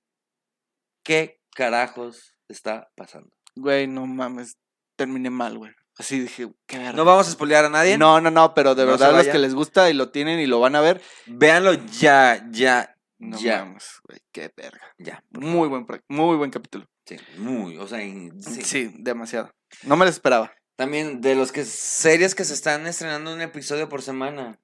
[1.02, 3.36] ¿Qué carajos está pasando?
[3.54, 4.56] Güey, no mames,
[4.96, 5.72] terminé mal, güey.
[5.96, 6.92] Así dije, qué verga.
[6.94, 7.96] No vamos a spoilear a nadie.
[7.98, 10.40] No, no, no, pero de No se verdad los que les gusta y lo tienen
[10.40, 13.64] y lo van a ver, Véanlo ya, ya, no ya.
[13.64, 14.82] mames, güey, qué verga.
[14.98, 15.22] Ya.
[15.30, 16.84] Muy buen, pro- muy buen capítulo.
[17.06, 18.62] Sí, muy, o sea, en- sí.
[18.62, 18.90] Sí.
[18.98, 19.52] demasiado.
[19.84, 20.52] No me lo esperaba.
[20.76, 24.58] También de los que series que se están estrenando un episodio por semana.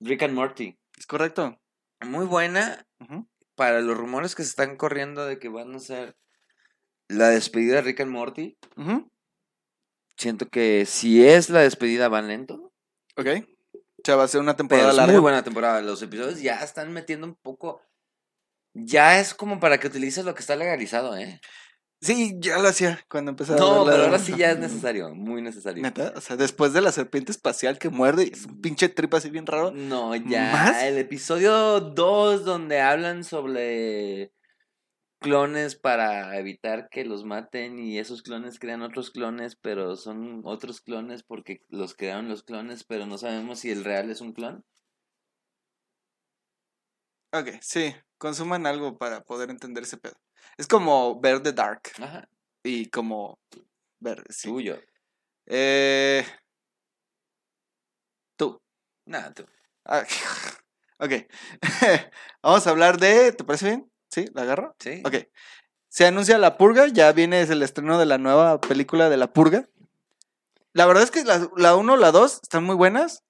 [0.00, 0.78] Rick and Morty.
[0.96, 1.60] ¿Es correcto?
[2.00, 3.28] Muy buena Ujú.
[3.54, 6.16] para los rumores que se están corriendo de que van a ser
[7.08, 8.56] la despedida de Rick and Morty.
[8.76, 9.10] Ujú.
[10.16, 12.72] Siento que si es la despedida van lento.
[13.16, 13.26] Ok.
[13.74, 15.12] O sea, va a ser una temporada es larga.
[15.12, 15.80] muy buena temporada.
[15.80, 17.82] Los episodios ya están metiendo un poco.
[18.74, 21.40] Ya es como para que utilices lo que está legalizado, ¿eh?
[22.00, 25.40] Sí, ya lo hacía cuando empecé a No, pero ahora sí ya es necesario, muy
[25.40, 25.82] necesario.
[25.82, 29.30] Neta, o sea, después de la serpiente espacial que muerde, es un pinche trip así
[29.30, 29.70] bien raro.
[29.70, 30.52] No, ya.
[30.52, 30.82] ¿Más?
[30.82, 34.32] El episodio 2 donde hablan sobre
[35.20, 40.80] clones para evitar que los maten y esos clones crean otros clones, pero son otros
[40.80, 44.64] clones porque los crearon los clones, pero no sabemos si el real es un clon.
[47.32, 50.14] Ok, sí, consuman algo para poder entender ese pedo.
[50.56, 52.28] Es como ver The Dark Ajá,
[52.62, 53.40] y como
[53.98, 54.48] ver, sí.
[54.48, 54.78] tuyo.
[55.46, 56.24] Eh,
[58.36, 58.60] tú.
[59.06, 59.44] Nada, tú.
[59.84, 60.04] Ah,
[60.98, 61.12] ok.
[62.42, 63.90] Vamos a hablar de, ¿te parece bien?
[64.14, 64.30] ¿Sí?
[64.32, 64.76] ¿La agarro?
[64.78, 65.02] ¿Sí?
[65.04, 65.14] Ok.
[65.88, 69.68] Se anuncia La Purga, ya viene el estreno de la nueva película de La Purga.
[70.72, 73.24] La verdad es que la, la 1 la 2 están muy buenas.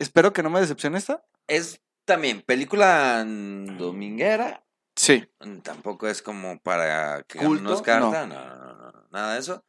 [0.00, 1.24] Espero que no me decepcione esta.
[1.46, 4.64] Es también película dominguera.
[4.96, 5.28] Sí.
[5.40, 7.62] mm, Tampoco es como para que ¿Culto?
[7.62, 8.34] nos carta, no.
[8.34, 9.64] No, no, no, nada de eso.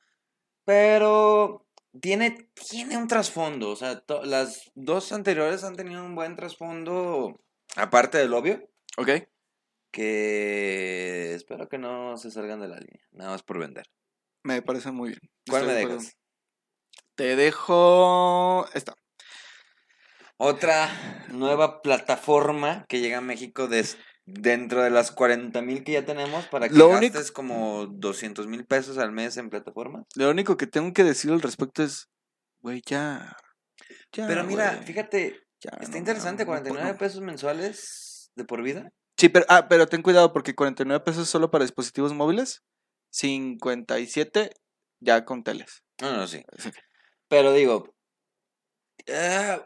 [0.64, 1.68] Pero
[2.00, 3.70] tiene, tiene un trasfondo.
[3.70, 7.40] O sea, las dos anteriores han tenido un buen trasfondo,
[7.76, 8.68] aparte del obvio,
[8.98, 9.10] Ok.
[9.92, 13.86] Que espero que no se salgan de la línea, nada más por vender.
[14.44, 15.22] Me parece muy bien.
[15.50, 16.18] ¿Cuál Estoy me dejas?
[17.16, 18.96] Te dejo esta.
[20.38, 20.90] Otra
[21.30, 26.48] nueva plataforma que llega a México des- dentro de las 40 mil que ya tenemos
[26.48, 30.06] para que Lo único- gastes como 200 mil pesos al mes en plataformas.
[30.16, 32.08] Lo único que tengo que decir al respecto es,
[32.62, 33.36] güey, ya.
[34.14, 36.98] ya, Pero mira, fíjate, ya, está no interesante, mames, no 49 puedo.
[37.10, 38.90] pesos mensuales de por vida.
[39.22, 42.64] Sí, pero, ah, pero ten cuidado porque 49 pesos solo para dispositivos móviles,
[43.12, 44.50] 57
[45.00, 45.84] ya con teles.
[46.02, 46.44] No, no, sí.
[47.28, 47.94] Pero digo,
[49.14, 49.64] ah,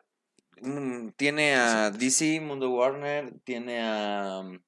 [0.61, 4.61] mm, tiene a DC, Mundo Warner, tiene a mm,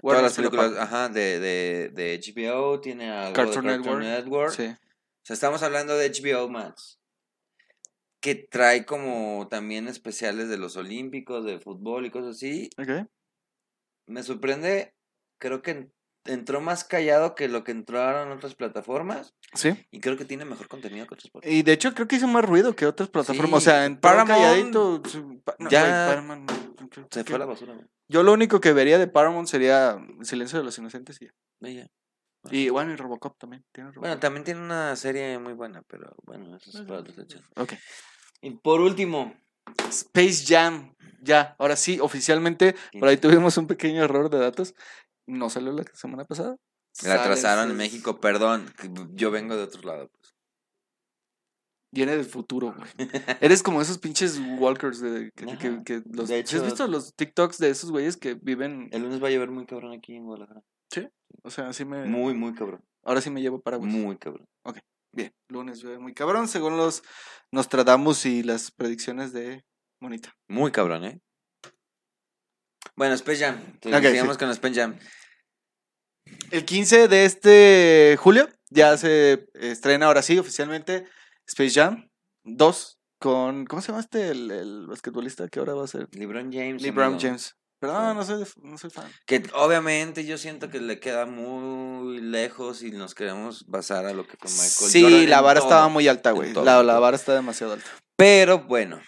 [0.00, 4.04] todas las películas ajá, de, de, de HBO, tiene a Cartoon Network.
[4.04, 4.52] Network.
[4.52, 4.66] Sí.
[4.66, 7.00] O sea, estamos hablando de HBO Max.
[8.20, 12.70] Que trae como también especiales de los Olímpicos, de fútbol y cosas así.
[12.78, 13.08] Ok.
[14.12, 14.94] Me sorprende,
[15.38, 15.92] creo que en-
[16.24, 19.34] entró más callado que lo que entraron otras plataformas.
[19.54, 19.74] Sí.
[19.90, 21.58] Y creo que tiene mejor contenido que otras plataformas.
[21.58, 23.58] Y de hecho creo que hizo más ruido que otras plataformas.
[23.58, 25.02] o sea, en Paramount calladito.
[25.58, 26.52] no, ya güey, Paramount
[27.10, 27.74] Se fue a la basura.
[28.08, 31.26] Yo lo único que vería de Paramount sería Silencio de los Inocentes y
[31.76, 31.86] ya.
[32.50, 33.64] Y bueno, y Robocop también.
[33.72, 37.14] Tiene Bueno, también tiene una serie muy buena, pero bueno, eso es para otra.
[37.56, 37.72] Ok.
[38.42, 39.34] Y por último,
[39.88, 40.94] Space Jam.
[41.24, 42.74] Ya, ahora sí, oficialmente.
[42.98, 44.74] Por ahí tuvimos un pequeño error de datos.
[45.26, 46.56] No salió la semana pasada.
[47.04, 48.70] la atrasaron en México, perdón,
[49.14, 50.08] yo vengo de otro lado.
[50.10, 50.34] Pues.
[51.94, 52.90] Viene del futuro, güey.
[53.40, 55.82] Eres como esos pinches walkers de que, que- Ajá.
[55.84, 58.88] que los, De ¿sí ¿Has hecho- visto los TikToks de esos güeyes que viven?
[58.92, 60.62] El lunes va a llover muy cabrón aquí en Guadalajara.
[61.44, 62.04] O sea, así me.
[62.04, 62.84] Muy, muy cabrón.
[63.04, 63.90] Ahora sí me llevo paraguas.
[63.90, 64.46] Muy cabrón.
[65.14, 67.02] Bien, lunes llueve muy cabrón, según los
[67.52, 69.62] Nostradamus y las predicciones de
[70.02, 70.34] Monita.
[70.48, 71.20] Muy cabrón, ¿eh?
[72.96, 73.54] Bueno, Space Jam.
[73.74, 74.10] Entonces, Ok, sí.
[74.10, 74.98] sigamos con Space Jam.
[76.50, 81.06] El 15 de este julio ya se estrena ahora sí oficialmente
[81.46, 82.08] Space Jam
[82.44, 83.64] 2 con.
[83.66, 84.28] ¿Cómo se llama este?
[84.30, 86.08] El, el basquetbolista que ahora va a ser.
[86.12, 86.82] LeBron James.
[86.82, 87.20] LeBron amigo.
[87.22, 87.54] James.
[87.80, 89.10] Pero no, no soy, no soy fan.
[89.26, 94.24] Que obviamente yo siento que le queda muy lejos y nos queremos basar a lo
[94.26, 95.68] que fue Michael Sí, Jordan la vara todo.
[95.68, 96.52] estaba muy alta, güey.
[96.52, 97.90] La, la vara está demasiado alta.
[98.16, 99.00] Pero bueno,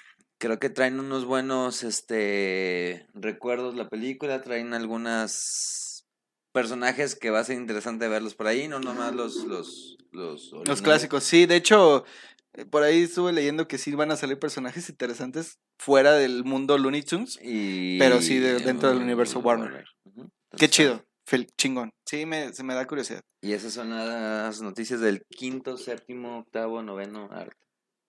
[0.45, 6.07] creo que traen unos buenos este recuerdos la película, traen algunas
[6.53, 10.83] personajes que va a ser interesante verlos por ahí, no nomás los los los, Los
[10.83, 11.47] clásicos, sí.
[11.47, 12.05] De hecho,
[12.53, 16.77] eh, por ahí estuve leyendo que sí van a salir personajes interesantes fuera del mundo
[16.79, 17.39] Looney Tunes.
[17.43, 19.87] Y Pero sí de- dentro del universo Warner.
[20.05, 20.29] Ujú.
[20.57, 21.05] Qué Entonces, chido.
[21.27, 21.91] fel- chingón.
[22.07, 23.23] Sí, me, se me da curiosidad.
[23.41, 27.57] Y esas son las noticias del quinto, séptimo, octavo, noveno arte.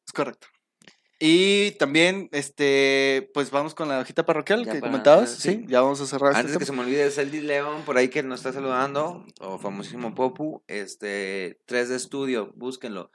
[0.06, 0.48] Es correcto.
[1.28, 5.32] Y también, este, pues vamos con la hojita parroquial Ya que para- comentabas.
[5.32, 5.54] sí.
[5.54, 6.30] Sí, ya vamos a cerrar.
[6.34, 9.58] este Antes que se me olvide, Celdi León, por ahí que nos está saludando, o
[9.58, 13.10] famosísimo Popu, este, 3 de estudio, búsquenlo.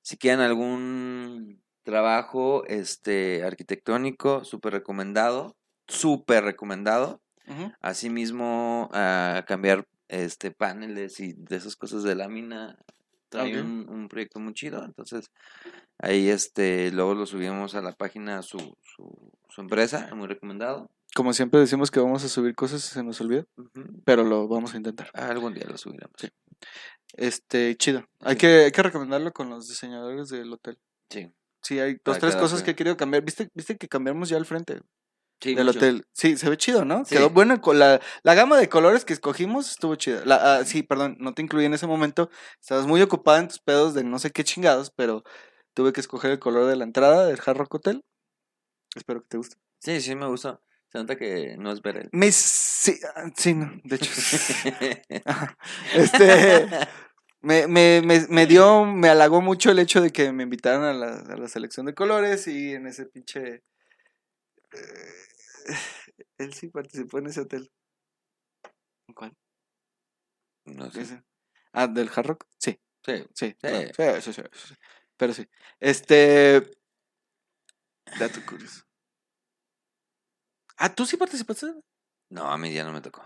[0.00, 5.54] Si quieren algún trabajo este, arquitectónico, súper recomendado,
[5.86, 7.20] súper recomendado.
[7.46, 7.72] Ujú.
[7.82, 12.78] Asimismo, a cambiar este, paneles y de esas cosas de lámina,
[13.30, 14.84] trae un, un proyecto muy chido.
[14.84, 15.30] Entonces,
[15.98, 20.90] ahí este, luego lo subimos a la página, su, su, su empresa, muy recomendado.
[21.14, 23.44] Como siempre decimos que vamos a subir cosas se nos olvida,
[24.04, 25.10] pero lo vamos a intentar.
[25.14, 26.14] Algún día lo subiremos.
[26.18, 26.28] Sí.
[27.14, 28.06] Este, chido.
[28.20, 30.78] Hay que, hay que recomendarlo con los diseñadores del hotel.
[31.08, 31.32] Sí.
[31.62, 33.24] Sí, hay dos, Para tres cosas que he querido cambiar.
[33.24, 34.80] ¿Viste, viste que cambiamos ya el frente
[35.40, 35.78] Sí, del mucho.
[35.78, 36.04] hotel?
[36.12, 37.04] Sí, se ve chido, ¿no?
[37.04, 37.14] Sí.
[37.16, 37.60] Quedó bueno.
[37.72, 40.22] La, la gama de colores que escogimos estuvo chida.
[40.24, 42.30] La, ah, sí, perdón, no te incluí en ese momento.
[42.60, 45.24] Estabas muy ocupada en tus pedos de no sé qué chingados, pero
[45.74, 48.04] tuve que escoger el color de la entrada del Hard Rock Hotel.
[48.94, 49.56] Espero que te guste.
[49.78, 50.60] Sí, sí, me gustó.
[50.92, 52.08] Se nota que no es ver él.
[52.12, 54.10] Me, sí, ah, sí, no, de hecho.
[55.94, 56.68] Este,
[57.40, 60.92] me, me, me, me dio, me halagó mucho el hecho de que me invitaran a
[60.92, 63.62] la, a la selección de colores y en ese pinche...
[64.72, 65.29] eh,
[66.38, 67.70] él sí participó en ese hotel.
[69.08, 69.36] ¿En ¿Cuál?
[70.64, 71.02] no sé.
[71.02, 71.22] Ese.
[71.72, 72.46] Ah, del Hard Rock.
[72.58, 73.24] Sí, Sí.
[73.34, 73.56] sí, Sí.
[73.94, 74.42] claro, sí, sí.
[75.16, 75.48] Pero sí.
[75.78, 76.70] Este...
[78.18, 78.82] Dato curioso.
[80.76, 81.66] Ah, ¿tú sí participaste?
[82.30, 83.22] No, a mí ya no me tocó.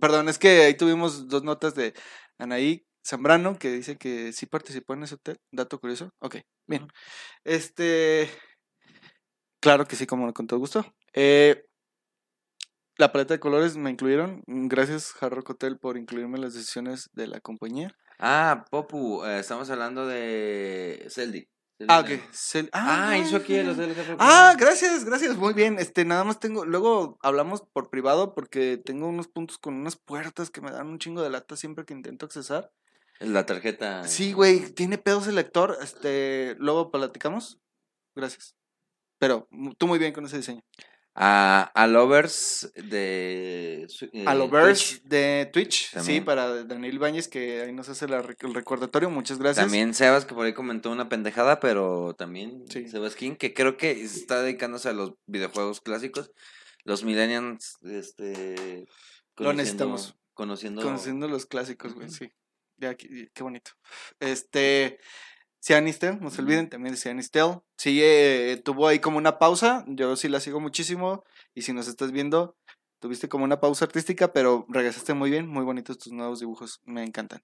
[0.00, 1.92] Perdón, es que ahí tuvimos dos notas de
[2.38, 5.38] Anaí Zambrano que dice que sí participó en ese hotel.
[5.52, 6.14] Dato curioso.
[6.20, 6.88] Ok, bien.
[7.44, 8.28] Este.
[9.60, 10.84] Claro que sí, como con todo gusto.
[11.12, 11.66] Eh,
[12.96, 14.42] la paleta de colores me incluyeron.
[14.46, 17.94] Gracias, Hard Rock Hotel, por incluirme en las decisiones de la compañía.
[18.18, 21.48] Ah, Popu, eh, estamos hablando de Celdi.
[21.88, 22.10] Ah, ok.
[22.32, 23.78] Cel- Ah, hizo aquí Rock
[24.18, 25.78] Ah, gracias, gracias, muy bien.
[25.78, 30.50] Este, nada más tengo, luego hablamos por privado porque tengo unos puntos con unas puertas
[30.50, 32.70] que me dan un chingo de lata siempre que intento accesar.
[33.20, 34.06] La tarjeta.
[34.06, 35.78] Sí, güey, tiene pedos el lector.
[35.82, 37.58] Este, luego platicamos.
[38.14, 38.54] Gracias.
[39.20, 40.62] Pero mu- tú muy bien con ese diseño.
[41.14, 43.84] A, a Lovers de.
[43.88, 45.02] su- eh, A Lovers Twitch.
[45.02, 49.10] de Twitch, sí, para Daniel Ibáñez, que ahí nos hace la el recordatorio.
[49.10, 49.64] Muchas gracias.
[49.66, 52.88] También Sebas, que por ahí comentó una pendejada, pero también Sí.
[52.88, 56.30] Sebas King, que creo que está dedicándose a los videojuegos clásicos.
[56.84, 58.86] Los millennials, este...
[59.36, 60.16] Lo necesitamos.
[60.32, 60.80] Conociendo...
[60.80, 62.30] Conociendo los clásicos, güey, sí.
[62.78, 63.72] Ya, qué bonito.
[64.20, 64.98] Este,
[65.62, 67.60] Cianistel, no se olviden también de Cianistel.
[67.76, 69.84] Sí, eh, tuvo ahí como una pausa.
[69.88, 71.24] Yo sí la sigo muchísimo.
[71.54, 72.56] Y si nos estás viendo,
[72.98, 75.46] tuviste como una pausa artística, pero regresaste muy bien.
[75.48, 76.80] Muy bonitos tus nuevos dibujos.
[76.84, 77.42] Me encantan.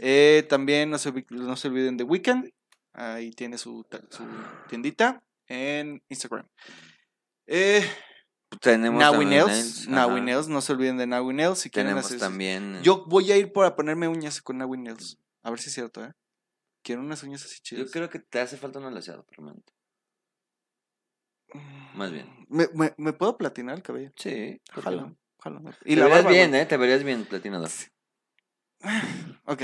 [0.00, 2.52] Eh, también no se, no se olviden de Weekend.
[2.92, 4.24] Ahí tiene su, su
[4.68, 6.46] tiendita en Instagram.
[7.46, 7.84] Eh,
[8.60, 9.88] Tenemos Naui Nails.
[9.88, 10.22] Nails.
[10.22, 10.48] Nails.
[10.48, 11.58] No se olviden de Naui Nails.
[11.58, 12.80] Si quieren Tenemos hacer- también...
[12.82, 15.18] Yo voy a ir para ponerme uñas con Naui Nails.
[15.42, 16.12] A ver si es cierto, ¿eh?
[16.84, 17.86] Quiero unas uñas así chidas.
[17.86, 19.72] Yo creo que te hace falta un alaciado, permanente.
[21.94, 22.26] más bien.
[22.48, 24.12] ¿Me, me, me puedo platinar el cabello?
[24.16, 24.60] Sí.
[24.66, 25.62] ¿por qué Jalo, jalo.
[25.62, 26.54] Te Y la verías barba, bien.
[26.54, 26.66] ¿eh?
[26.66, 27.70] Te verías bien, platinador.
[29.46, 29.62] Ok.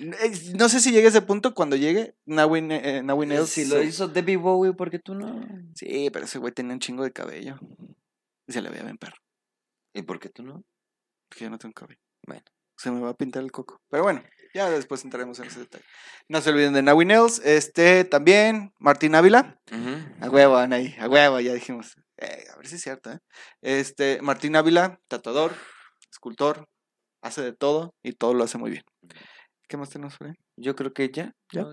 [0.00, 1.54] Eh, No sé si llegue a ese punto.
[1.54, 3.50] Cuando llegue, Naui, eh, Naui Nails.
[3.50, 5.40] Si lo hizo Debbie Bowie, ¿por qué tú no?
[5.74, 7.58] Sí, pero ese güey tenía un chingo de cabello.
[8.46, 9.16] Y se le veía bien perro.
[9.94, 10.64] ¿Y por qué tú no?
[11.28, 12.00] Porque yo no tengo cabello.
[12.26, 12.42] Bueno.
[12.76, 13.80] Se me va a pintar el coco.
[13.90, 14.22] Pero bueno,
[14.54, 15.84] ya después entraremos en ese detalle.
[16.28, 17.40] No se olviden de Naui Nails.
[17.44, 19.58] Este, también, Martín Ávila.
[19.72, 20.24] Ujú.
[20.26, 21.94] A huevo, Anaí, a huevo, ya dijimos.
[22.18, 23.18] Eh, a ver si es cierto, ¿eh?
[23.62, 25.52] Este, Martín Ávila, tatuador,
[26.10, 26.68] escultor,
[27.22, 28.82] hace de todo y todo lo hace muy bien.
[29.68, 30.32] ¿Qué más tenemos ahí?
[30.56, 31.32] Yo creo que ya.
[31.52, 31.70] Ya, ¿no?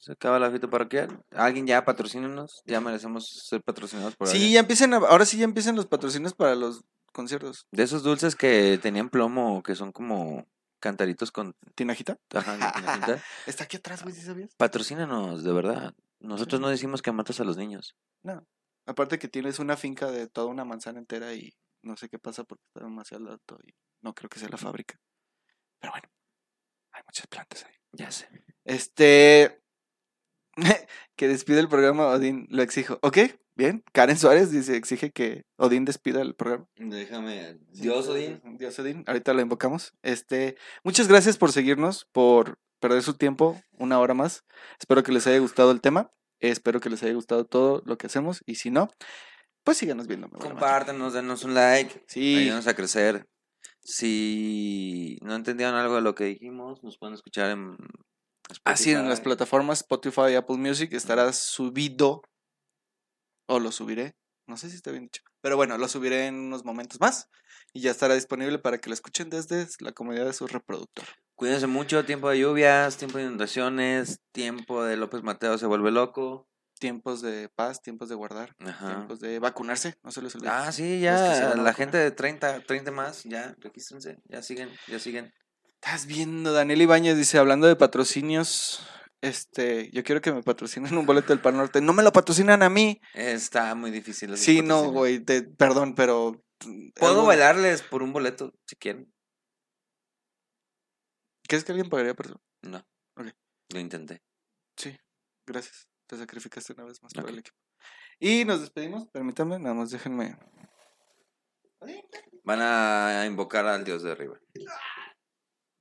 [0.00, 1.20] Se acaba la fiesta parroquial.
[1.30, 2.62] Alguien ya patrocínenos.
[2.64, 4.52] Ya merecemos ser patrocinados por Sí, alguien.
[4.54, 6.80] ya empiecen, a- ahora sí ya empiezan los patrocinios para los
[7.12, 7.66] conciertos.
[7.70, 10.46] De esos dulces que tenían plomo, que son como
[10.80, 12.18] cantaritos con ¿Tinajita?
[12.34, 13.22] ajá, tinajita.
[13.46, 14.54] Está aquí atrás, güey, ¿sí sabías?
[14.56, 15.94] Patrocínanos, de verdad.
[16.20, 17.96] Nosotros no decimos que matas a los niños.
[18.86, 21.52] Aparte que tienes una finca de toda una manzana entera y
[21.82, 24.98] no sé qué pasa porque está demasiado alto y no creo que sea la fábrica.
[25.78, 26.08] Pero bueno,
[26.92, 27.74] hay muchas plantas ahí.
[27.92, 28.28] Ya sé.
[28.64, 29.62] Este.
[31.16, 32.98] que despide el programa, Odín, lo exijo.
[33.02, 33.18] Ok,
[33.54, 33.84] bien.
[33.92, 36.66] Karen Suárez dice, exige que Odín despida el programa.
[36.76, 37.58] Déjame.
[37.72, 38.40] Sí, Dios, Odín.
[38.58, 39.04] Dios Odín.
[39.06, 39.92] Ahorita lo invocamos.
[40.02, 44.44] Este, muchas gracias por seguirnos, por perder su tiempo una hora más.
[44.80, 46.10] Espero que les haya gustado el tema.
[46.40, 48.42] Espero que les haya gustado todo lo que hacemos.
[48.46, 48.88] Y si no,
[49.64, 50.28] pues síganos viendo.
[50.30, 52.04] Compártanos, denos un like.
[52.06, 53.26] Sí, Ayúdanos a crecer.
[53.82, 57.76] Si no entendieron algo de lo que dijimos, nos pueden escuchar en.
[58.64, 62.22] Así en las plataformas Spotify y Apple Music estará subido.
[63.46, 64.14] O lo subiré.
[64.46, 65.22] No sé si está bien dicho.
[65.40, 67.28] Pero bueno, lo subiré en unos momentos más.
[67.72, 71.04] Y ya estará disponible para que lo escuchen desde la comodidad de su reproductor.
[71.34, 72.04] Cuídense mucho.
[72.04, 76.48] Tiempo de lluvias, tiempo de inundaciones, tiempo de López Mateo se vuelve loco.
[76.78, 78.86] Tiempos de paz, tiempos de guardar, Ajá.
[78.94, 79.96] tiempos de vacunarse.
[80.04, 80.50] No se les olvide.
[80.50, 81.54] Ah, sí, ya.
[81.56, 84.18] La gente de 30, 30 más, ya, regístrense.
[84.26, 85.32] Ya siguen, ya siguen.
[85.80, 88.80] Estás viendo, Daniel Ibáñez dice, hablando de patrocinios,
[89.20, 91.80] este, yo quiero que me patrocinen un boleto del Pan Norte.
[91.80, 93.00] No me lo patrocinan a mí.
[93.14, 94.36] Está muy difícil.
[94.36, 95.20] Sí, no, güey,
[95.56, 96.32] perdón, pero...
[96.66, 99.12] mm, Puedo algo- bailarles por un boleto, si quieren.
[101.48, 102.40] ¿Crees que alguien pagaría por eso?
[102.62, 102.78] No.
[103.16, 103.28] Ok.
[103.72, 104.20] Lo intenté.
[104.76, 104.96] Sí,
[105.46, 105.86] gracias.
[106.08, 107.30] Te sacrificaste una vez más por Ok.
[107.30, 107.56] el equipo.
[108.18, 110.36] Y nos despedimos, permítanme, nada más déjenme...
[112.42, 114.38] Van a invocar al dios de arriba.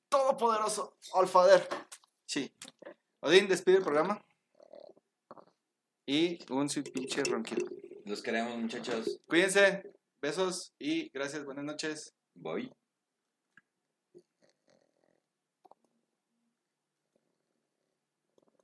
[0.09, 1.67] Todopoderoso, Alfader.
[2.25, 2.53] Sí.
[3.19, 4.23] Odín, despide el programa.
[6.05, 7.67] Y un su pinche ronquido.
[8.05, 9.19] Los queremos, muchachos.
[9.27, 9.83] Cuídense,
[10.21, 12.13] besos y gracias, buenas noches.
[12.33, 12.71] Voy.